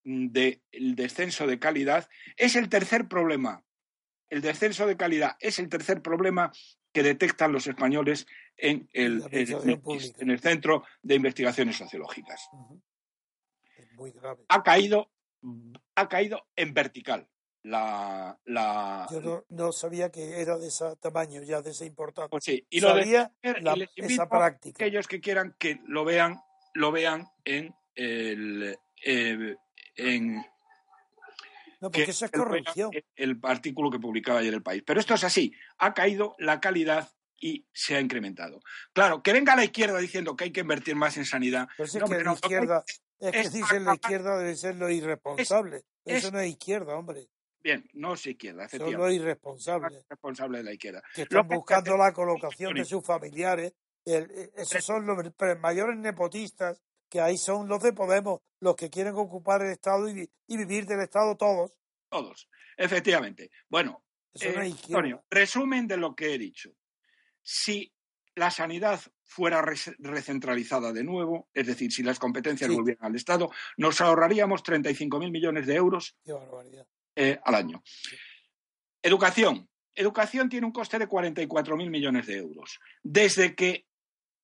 [0.03, 3.63] del descenso de calidad es el tercer problema.
[4.29, 6.51] El descenso de calidad es el tercer problema
[6.93, 12.47] que detectan los españoles en el, en, el Centro de Investigaciones Sociológicas.
[14.47, 15.11] Ha caído,
[15.95, 17.27] ha caído en vertical.
[17.65, 19.07] La, la...
[19.09, 22.29] Yo no, sabía que era de ese tamaño, ya de esa importancia.
[22.29, 24.85] Pues sí, y lo sabía esa práctica.
[24.85, 26.39] aquellos que quieran que lo vean,
[26.75, 29.55] lo vean en el eh,
[29.95, 30.35] en
[31.81, 32.91] no, porque esa es corrupción.
[33.15, 34.83] El, artículo que publicaba ayer el país.
[34.85, 35.51] Pero esto es así.
[35.79, 37.09] Ha caído la calidad
[37.39, 38.59] y se ha incrementado.
[38.93, 41.67] Claro, que venga la izquierda diciendo que hay que invertir más en sanidad.
[41.77, 42.83] Pero es que la izquierda,
[43.19, 45.83] es que dicen la izquierda debe ser lo irresponsable.
[46.05, 47.27] Eso no es izquierda, hombre.
[47.65, 48.69] Bien, no es izquierda.
[48.69, 50.05] Son los irresponsables.
[50.07, 51.01] Responsable de la izquierda.
[51.15, 53.73] Que están buscando la colocación de sus familiares.
[54.05, 55.17] E, esos son los
[55.59, 60.29] mayores nepotistas que ahí son los de Podemos, los que quieren ocupar el Estado y,
[60.47, 61.71] vivir del Estado todos.
[62.07, 62.47] Todos,
[62.77, 63.49] efectivamente.
[63.67, 64.03] Bueno,
[64.39, 66.69] eh, Antonio, resumen de lo que he dicho.
[67.41, 67.91] Si
[68.35, 69.63] la sanidad fuera
[69.97, 75.65] recentralizada de nuevo, es decir, si las competencias volvieran al Estado, nos ahorraríamos 35.000 millones
[75.65, 76.15] de euros
[77.15, 77.83] eh, al año.
[79.01, 79.69] Educación.
[79.93, 82.79] Educación tiene un coste de 44.000 millones de euros.
[83.01, 83.85] Desde que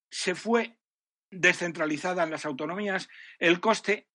[0.10, 0.78] se fue
[1.30, 3.10] descentralizada en las autonomías,
[3.40, 4.08] el coste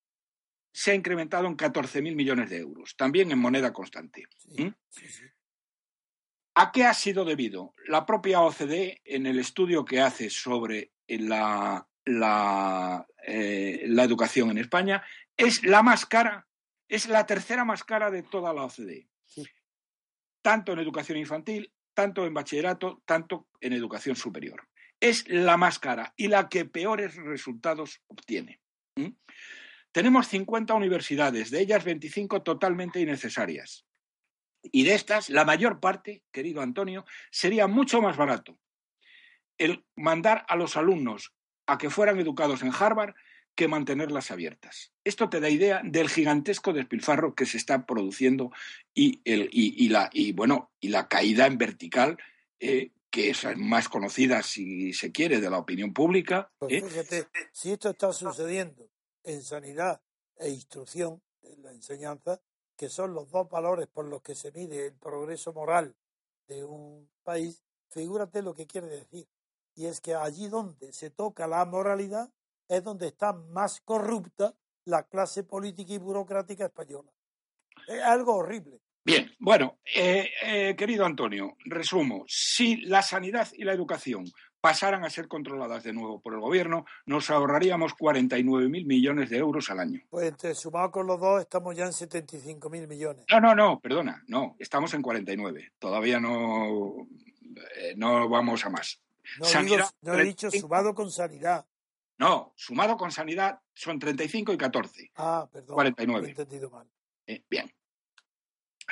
[0.72, 4.26] se ha incrementado en 14.000 millones de euros, también en moneda constante.
[4.58, 4.68] ¿Mm?
[6.54, 7.74] ¿A qué ha sido debido?
[7.86, 14.58] La propia OCDE, en el estudio que hace sobre la, la, eh, la educación en
[14.58, 15.02] España,
[15.36, 16.45] es la más cara,
[16.88, 19.08] es la tercera más cara de toda la OCDE.
[20.42, 24.68] Tanto en educación infantil, tanto en bachillerato, tanto en educación superior
[25.00, 28.60] es la más cara y la que peores resultados obtiene.
[29.92, 33.86] Tenemos 50 universidades, de ellas 25 totalmente innecesarias.
[34.62, 38.58] Y de estas, la mayor parte, querido Antonio, sería mucho más barato
[39.58, 41.32] el mandar a los alumnos
[41.66, 43.14] a que fueran educados en Harvard
[43.56, 44.92] que mantenerlas abiertas.
[45.02, 48.52] Esto te da idea del gigantesco despilfarro que se está produciendo
[48.94, 52.18] y, el, y, la, y, bueno, y la caída en vertical
[52.60, 56.52] eh, que es más conocida, si se quiere, de la opinión pública.
[56.58, 56.82] Pues ¿eh?
[56.82, 58.90] fíjate, si esto está sucediendo
[59.24, 60.02] en sanidad
[60.36, 62.40] e instrucción, en la enseñanza,
[62.76, 65.96] que son los dos valores por los que se mide el progreso moral
[66.46, 69.26] de un país, figúrate lo que quiere decir.
[69.74, 72.30] Y es que allí donde se toca la moralidad
[72.68, 74.54] es donde está más corrupta
[74.84, 77.10] la clase política y burocrática española.
[77.86, 78.80] Es algo horrible.
[79.04, 82.24] Bien, bueno, eh, eh, querido Antonio, resumo.
[82.26, 84.24] Si la sanidad y la educación
[84.60, 89.70] pasaran a ser controladas de nuevo por el gobierno, nos ahorraríamos 49.000 millones de euros
[89.70, 90.00] al año.
[90.10, 93.24] Pues entre sumado con los dos estamos ya en 75.000 millones.
[93.30, 95.74] No, no, no, perdona, no, estamos en 49.
[95.78, 97.06] Todavía no,
[97.76, 99.00] eh, no vamos a más.
[99.38, 101.64] No, no he dicho sumado con sanidad.
[102.18, 105.10] No, sumado con sanidad son 35 y 14.
[105.16, 105.74] Ah, perdón.
[105.74, 106.26] 49.
[106.26, 106.88] he entendido mal.
[107.48, 107.70] bien.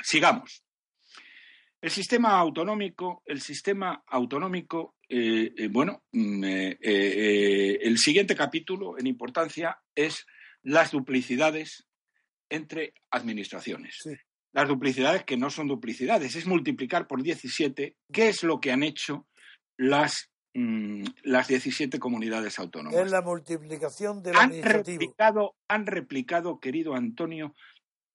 [0.03, 0.63] Sigamos.
[1.85, 9.05] El sistema autonómico, el sistema autonómico, eh, eh, bueno, mm, eh, el siguiente capítulo en
[9.05, 10.25] importancia es
[10.63, 11.85] las duplicidades
[12.49, 13.99] entre administraciones.
[14.51, 18.81] Las duplicidades que no son duplicidades, es multiplicar por 17, ¿qué es lo que han
[18.81, 19.27] hecho
[19.77, 22.99] las, mm, las 17 comunidades autónomas?
[22.99, 27.53] Es la multiplicación de han replicado, han replicado, querido Antonio,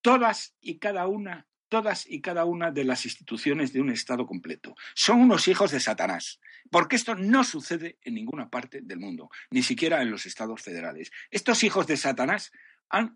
[0.03, 4.75] todas y cada una todas y cada una de las instituciones de un Estado completo.
[4.95, 9.63] Son unos hijos de Satanás, porque esto no sucede en ninguna parte del mundo, ni
[9.63, 11.11] siquiera en los Estados federales.
[11.31, 12.53] Estos hijos de Satanás
[12.91, 13.15] han,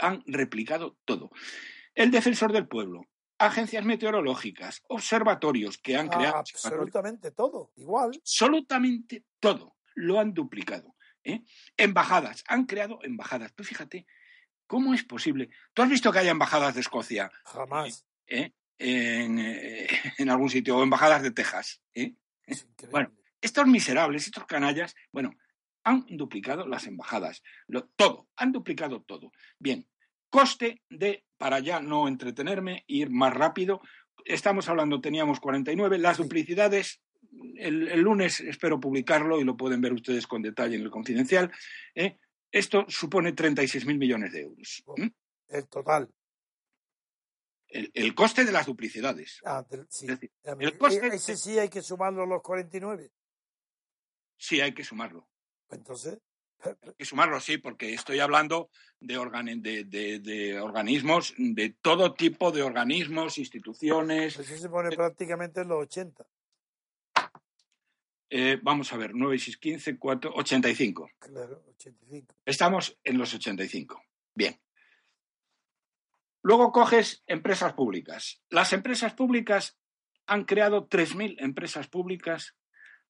[0.00, 1.30] han replicado todo.
[1.94, 3.06] El defensor del pueblo,
[3.38, 6.36] agencias meteorológicas, observatorios que han creado.
[6.36, 8.12] Absolutamente todo, igual.
[8.14, 10.94] Absolutamente todo lo han duplicado.
[11.22, 11.42] ¿eh?
[11.76, 13.54] Embajadas, han creado embajadas.
[13.54, 14.06] Tú fíjate,
[14.66, 15.50] ¿Cómo es posible?
[15.72, 17.30] ¿Tú has visto que haya embajadas de Escocia?
[17.44, 18.06] Jamás.
[18.26, 18.52] ¿Eh?
[18.78, 21.82] eh en, algún sitio, o embajadas de Texas.
[21.94, 22.14] ¿eh?
[22.90, 25.32] Bueno, estos miserables, estos canallas, bueno,
[25.84, 27.42] han duplicado las embajadas.
[27.96, 29.32] todo, han duplicado todo.
[29.58, 29.86] Bien,
[30.34, 33.80] coste de, para ya no entretenerme, ir más rápido,
[34.24, 37.00] estamos hablando, teníamos 49, las duplicidades,
[37.54, 41.52] el, el, lunes espero publicarlo y lo pueden ver ustedes con detalle en el confidencial,
[41.94, 42.18] ¿eh?
[42.50, 44.84] Esto supone 36.000 millones de euros.
[45.46, 46.12] El total.
[47.68, 49.40] El, coste de las duplicidades.
[49.44, 50.08] Ah, sí.
[50.58, 53.12] el coste ese sí hay que sumarlo a los 49.
[54.36, 55.28] Sí, hay que sumarlo.
[55.70, 56.18] Entonces.
[56.64, 59.84] Hay que sumarlo, sí, porque estoy hablando de,
[60.20, 64.38] de, organismos, de todo tipo de organismos, instituciones.
[64.38, 66.26] Eso se pone prácticamente en los 80.
[68.30, 71.10] Eh, vamos a ver, 9 y 6, 15, 4, 85.
[71.18, 72.34] Claro, 85.
[72.44, 74.02] Estamos en los 85.
[74.34, 74.58] Bien.
[76.42, 78.42] Luego coges empresas públicas.
[78.50, 79.78] Las empresas públicas
[80.26, 82.56] han creado 3.000 empresas públicas,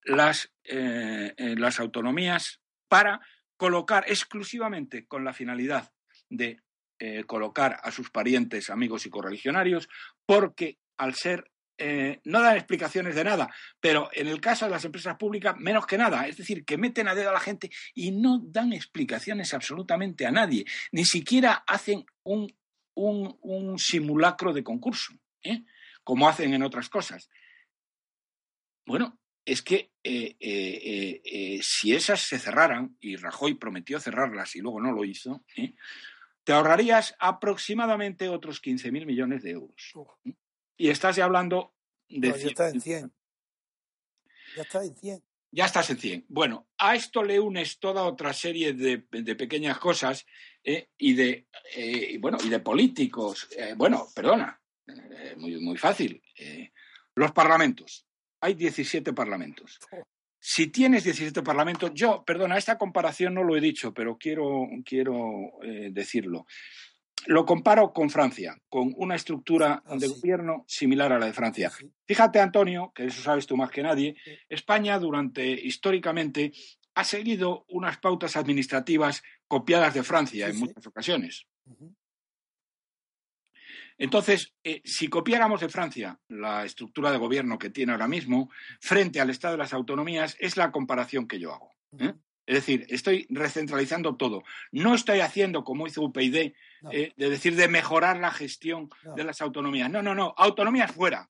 [0.03, 3.19] las, eh, las autonomías, para
[3.57, 5.91] colocar exclusivamente con la finalidad
[6.29, 6.61] de
[6.99, 9.89] eh, colocar a sus parientes, amigos y correligionarios,
[10.25, 14.85] porque al ser eh, no dan explicaciones de nada, pero en el caso de las
[14.85, 16.25] empresas públicas, menos que nada.
[16.25, 20.31] Es decir, que meten a dedo a la gente y no dan explicaciones absolutamente a
[20.31, 20.65] nadie.
[20.93, 22.47] Ni siquiera hacen un,
[23.77, 25.65] simulacro de concurso, ¿eh?
[26.03, 27.29] como hacen en otras cosas.
[28.85, 34.91] Bueno, es que eh, si esas se cerraran, y Rajoy prometió cerrarlas y luego no
[34.91, 35.45] lo hizo,
[36.43, 39.93] te ahorrarías aproximadamente otros 15.000 millones de euros.
[40.77, 41.73] Y estás ya hablando
[42.07, 42.29] de...
[42.29, 43.13] ya está en 100.
[44.55, 45.23] Ya está en 100.
[45.51, 46.25] Ya estás en 100.
[46.27, 50.25] Bueno, a esto le unes toda otra serie de, pequeñas cosas
[50.63, 53.47] eh, y, de, eh, bueno, y de políticos.
[53.57, 54.61] Eh, bueno, perdona,
[55.37, 56.21] muy, muy fácil.
[57.15, 58.05] los parlamentos.
[58.41, 59.79] Hay 17 parlamentos.
[60.39, 65.51] Si tienes 17 parlamentos, yo, perdona, esta comparación no lo he dicho, pero quiero, quiero
[65.91, 66.45] decirlo.
[67.27, 71.71] Lo comparo con Francia, con una estructura ah, de gobierno similar a la de Francia.
[72.05, 74.15] Fíjate, Antonio, que eso sabes tú más que nadie,
[74.47, 76.51] España durante históricamente
[76.93, 81.45] ha seguido unas pautas administrativas copiadas de Francia en muchas ocasiones.
[83.97, 88.49] Entonces, eh, si copiáramos de Francia la estructura de gobierno que tiene ahora mismo
[88.81, 91.75] frente al Estado de las autonomías, es la comparación que yo hago.
[91.99, 92.13] ¿eh?
[92.45, 94.43] Es decir, estoy recentralizando todo.
[94.71, 96.53] No estoy haciendo, como hizo UPyD,
[96.91, 99.89] eh, de decir de mejorar la gestión de las autonomías.
[99.89, 100.35] No, no, no.
[100.37, 101.29] Autonomías fuera.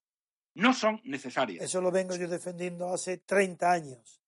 [0.56, 1.64] No son necesarias.
[1.64, 4.22] Eso lo vengo yo defendiendo hace 30 años.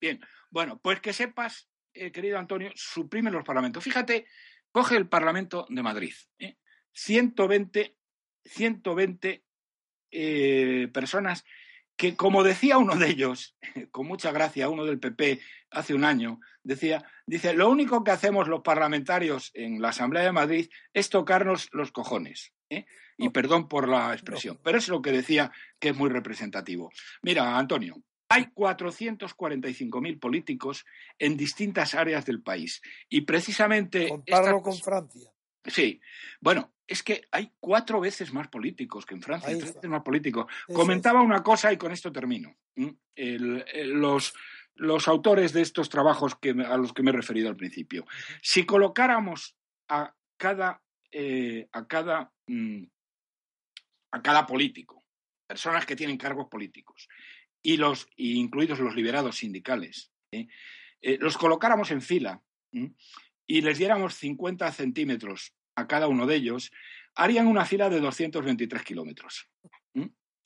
[0.00, 0.20] Bien.
[0.50, 3.82] Bueno, pues que sepas, eh, querido Antonio, suprime los parlamentos.
[3.84, 4.26] Fíjate,
[4.72, 6.14] coge el Parlamento de Madrid.
[6.92, 7.96] 120,
[8.44, 9.44] 120
[10.10, 11.44] eh, personas
[11.96, 13.56] que, como decía uno de ellos,
[13.90, 15.40] con mucha gracia, uno del PP
[15.70, 20.32] hace un año, decía, dice, lo único que hacemos los parlamentarios en la Asamblea de
[20.32, 22.52] Madrid es tocarnos los cojones.
[22.70, 22.86] ¿eh?
[23.16, 26.90] Y perdón por la expresión, pero es lo que decía que es muy representativo.
[27.22, 30.84] Mira, Antonio, hay 445.000 políticos
[31.18, 32.80] en distintas áreas del país.
[33.08, 34.08] Y precisamente...
[34.08, 35.31] Compararlo con Francia.
[35.64, 36.00] Sí,
[36.40, 40.46] bueno, es que hay cuatro veces más políticos que en Francia, tres veces más políticos.
[40.72, 42.56] Comentaba una cosa y con esto termino.
[43.16, 44.34] los,
[44.74, 48.06] los autores de estos trabajos que, a los que me he referido al principio.
[48.42, 49.56] Si colocáramos
[49.88, 52.84] a cada, eh, a cada, mm,
[54.12, 55.04] a cada político,
[55.46, 57.08] personas que tienen cargos políticos,
[57.62, 60.48] y los, incluidos los liberados sindicales, ¿eh?
[61.00, 62.40] Eh, los colocáramos en fila
[63.46, 66.70] y les diéramos 50 centímetros a cada uno de ellos,
[67.14, 69.48] harían una fila de 223 kilómetros.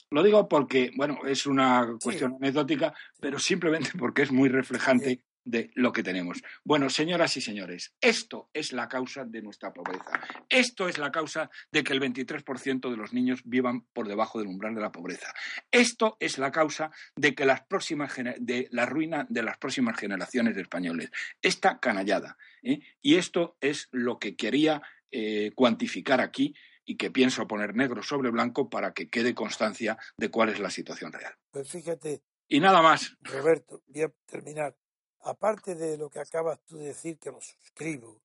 [0.09, 5.71] Lo digo porque, bueno, es una cuestión anecdótica, pero simplemente porque es muy reflejante de
[5.75, 6.43] lo que tenemos.
[6.63, 10.19] Bueno, señoras y señores, esto es la causa de nuestra pobreza.
[10.49, 14.49] Esto es la causa de que el 23% de los niños vivan por debajo del
[14.49, 15.33] umbral de la pobreza.
[15.71, 20.55] Esto es la causa de que las próximas de la ruina de las próximas generaciones
[20.55, 21.11] de españoles.
[21.41, 22.37] Esta canallada.
[22.61, 22.79] ¿eh?
[23.01, 24.81] Y esto es lo que quería
[25.11, 30.29] eh, cuantificar aquí y que pienso poner negro sobre blanco para que quede constancia de
[30.29, 31.33] cuál es la situación real.
[31.51, 32.21] Pues fíjate.
[32.49, 33.15] Y nada más.
[33.21, 34.75] Roberto, voy a terminar.
[35.21, 38.21] Aparte de lo que acabas tú de decir, que lo suscribo,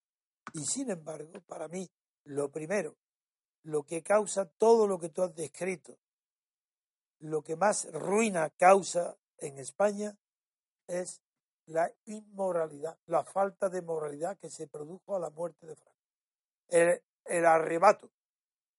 [0.53, 1.91] y sin embargo, para mí,
[2.25, 2.97] lo primero,
[3.63, 5.99] lo que causa todo lo que tú has descrito,
[7.21, 10.17] lo que más ruina causa en España
[10.87, 11.23] es
[11.67, 15.99] la inmoralidad, la falta de moralidad que se produjo a la muerte de Franco.
[16.69, 18.11] El, el arrebato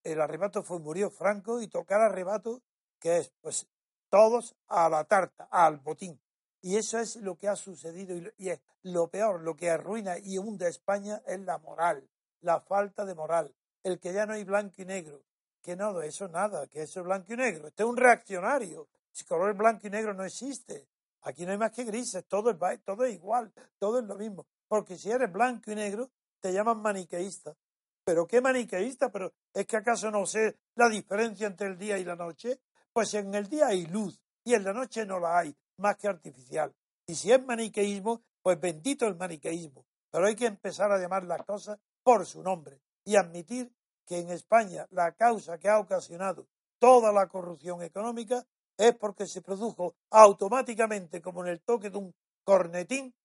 [0.04, 2.62] el arrebato fue, murió Franco y tocar arrebato,
[3.00, 3.68] que es, pues,
[4.10, 6.20] todos a la tarta, al botín.
[6.64, 10.38] Y eso es lo que ha sucedido y, es lo peor, lo que arruina y
[10.38, 12.10] hunde a España es la moral,
[12.40, 13.54] la falta de moral,
[13.84, 15.22] el que ya no hay blanco y negro,
[15.62, 19.26] que no, eso nada, que eso es blanco y negro, este es un reaccionario, si
[19.26, 20.88] color blanco y negro no existe,
[21.24, 24.48] aquí no hay más que grises, todo es, todo es igual, todo es lo mismo,
[24.68, 27.56] porque si eres blanco y negro, te llaman maniqueísta,
[28.06, 32.04] pero qué maniqueísta, pero es que acaso no sé la diferencia entre el día y
[32.04, 32.60] la noche.
[32.92, 36.08] Pues en el día hay luz y en la noche no la hay, más que
[36.08, 36.74] artificial.
[37.08, 39.86] Y si es maniqueísmo, pues bendito el maniqueísmo.
[40.12, 43.74] Pero hay que empezar a llamar las cosas por su nombre y admitir
[44.06, 46.48] que en España la causa que ha ocasionado
[46.80, 48.46] toda la corrupción económica
[48.78, 52.14] es porque se produjo automáticamente, como en el toque de un
[52.44, 53.16] cornetín,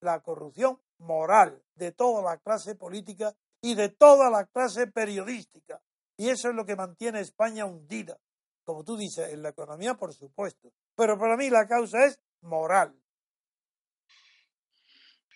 [0.00, 5.80] la corrupción moral de toda la clase política y de toda la clase periodística.
[6.16, 8.18] Y eso es lo que mantiene a España hundida.
[8.64, 10.72] Como tú dices, en la economía, por supuesto.
[10.94, 12.94] Pero para mí la causa es moral.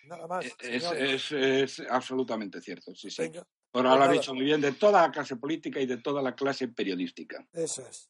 [0.07, 0.45] Nada más.
[0.59, 3.29] Es, absolutamente cierto, sí, sí.
[3.29, 6.21] Pero pues lo has dicho muy bien, de toda la clase política y de toda
[6.21, 7.45] la clase periodística.
[7.51, 8.09] Eso es.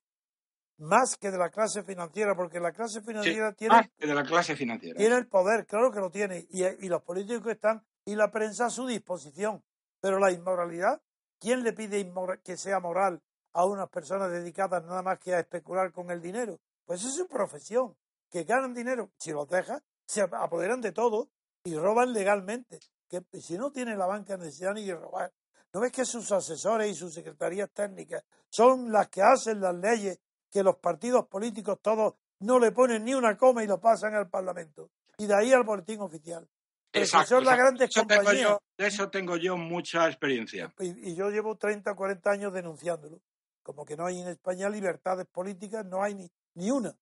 [0.78, 4.24] más que de la clase financiera, porque la clase financiera tiene, más que de la
[4.24, 4.98] clase financiera.
[4.98, 8.68] tiene el poder, claro que lo tiene, y, y los políticos están y la prensa
[8.68, 9.64] a su disposición.
[10.00, 11.02] Pero la inmoralidad,
[11.40, 12.10] ¿quién le pide
[12.44, 13.22] que sea moral
[13.54, 16.60] a unas personas dedicadas nada más que a especular con el dinero?
[16.88, 17.96] Pues es su profesión,
[18.32, 21.30] que ganan dinero, si los dejas, se apoderan de todo
[21.66, 22.80] y roban legalmente.
[23.10, 25.32] Que si no tiene la banca necesidad ni de robar.
[25.74, 30.20] ¿No ves que sus asesores y sus secretarías técnicas son las que hacen las leyes
[30.50, 34.30] que los partidos políticos todos no le ponen ni una coma y lo pasan al
[34.30, 34.90] Parlamento?
[35.18, 36.48] Y de ahí al boletín oficial.
[36.94, 37.64] Exacto, son las exacto.
[37.64, 38.50] grandes Eso tengo compañías.
[38.50, 40.74] yo- de eso tengo yo mucha experiencia.
[40.80, 43.20] Y, y yo llevo 30 o 40 años denunciándolo.
[43.62, 46.96] Como que no hay en España libertades políticas, no hay ni, ni una.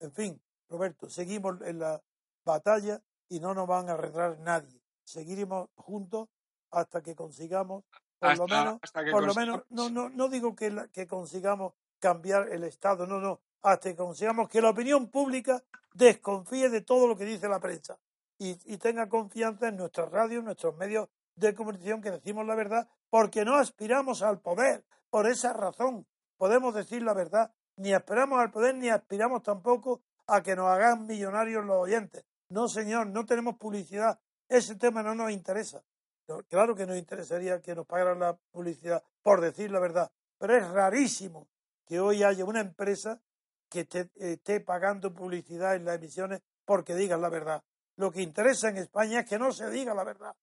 [0.00, 2.02] En fin, Roberto, seguimos en la
[2.44, 4.80] batalla y no nos van a arreglar nadie.
[5.04, 6.28] Seguiremos juntos
[6.70, 7.84] hasta que consigamos,
[8.18, 11.06] por lo menos, hasta que por lo menos, no, no, no digo que, la- que
[11.06, 15.62] consigamos cambiar el Estado, no, no, hasta que consigamos que la opinión pública
[15.94, 17.98] desconfíe de todo lo que dice la prensa
[18.38, 22.88] y, y tenga confianza en nuestras radios, nuestros medios de comunicación que decimos la verdad,
[23.10, 24.84] porque no aspiramos al poder.
[25.10, 26.06] Por esa razón
[26.36, 31.06] podemos decir la verdad, ni aspiramos al poder, ni aspiramos tampoco a que nos hagan
[31.06, 32.24] millonarios los oyentes.
[32.48, 34.18] No, señor, no tenemos publicidad.
[34.48, 35.82] Ese tema no nos interesa.
[36.48, 40.66] Claro que nos interesaría que nos pagaran la publicidad por decir la verdad, pero es
[40.68, 41.48] rarísimo
[41.84, 43.20] que hoy haya una empresa
[43.68, 47.62] que esté, esté pagando publicidad en las emisiones porque digan la verdad.
[47.96, 50.34] Lo que interesa en España es que no se diga la verdad.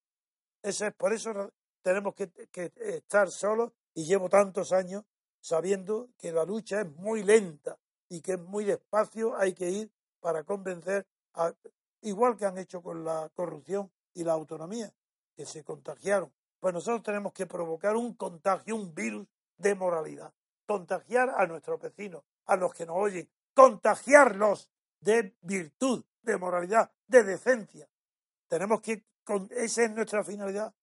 [0.61, 1.51] Ese es por eso
[1.81, 2.31] tenemos que
[2.75, 5.03] estar solos y llevo tantos años
[5.41, 7.77] sabiendo que la lucha es muy lenta
[8.07, 11.53] y que es muy despacio hay que ir para convencer, a-
[12.01, 14.93] igual que han hecho con la corrupción y la autonomía,
[15.35, 16.31] que se contagiaron.
[16.59, 19.27] Pues nosotros tenemos que provocar un contagio, un virus
[19.57, 20.33] de moralidad,
[20.65, 24.69] contagiar a nuestros vecinos, a los que nos oyen, contagiarlos
[24.99, 27.89] de virtud, de moralidad, de decencia.
[28.47, 29.03] Tenemos que,
[29.51, 30.73] esa es nuestra finalidad.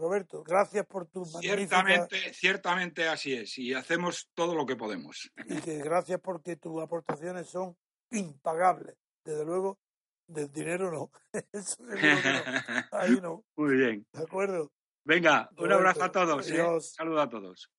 [0.00, 3.58] Roberto, gracias por tu magnífica Ciertamente, ciertamente así es.
[3.58, 5.30] Y hacemos todo lo que podemos.
[5.44, 7.76] y que gracias porque tus aportaciones son
[8.10, 8.96] impagables.
[9.22, 9.78] Desde luego,
[10.26, 11.10] del dinero no.
[11.52, 12.88] Eso seguro que no.
[12.92, 13.44] Ahí no.
[13.56, 14.06] Muy bien.
[14.10, 14.72] ¿De acuerdo?
[15.04, 16.48] Venga, un abrazo a todos.
[16.48, 16.54] ¿eh?
[16.54, 16.94] adiós.
[16.94, 17.70] Saludo a todos.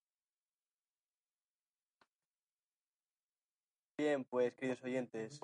[3.97, 5.39] Bien, pues queridos oyentes,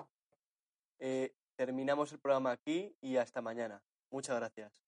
[1.00, 3.82] eh, terminamos el programa aquí y hasta mañana.
[4.10, 4.87] Muchas gracias.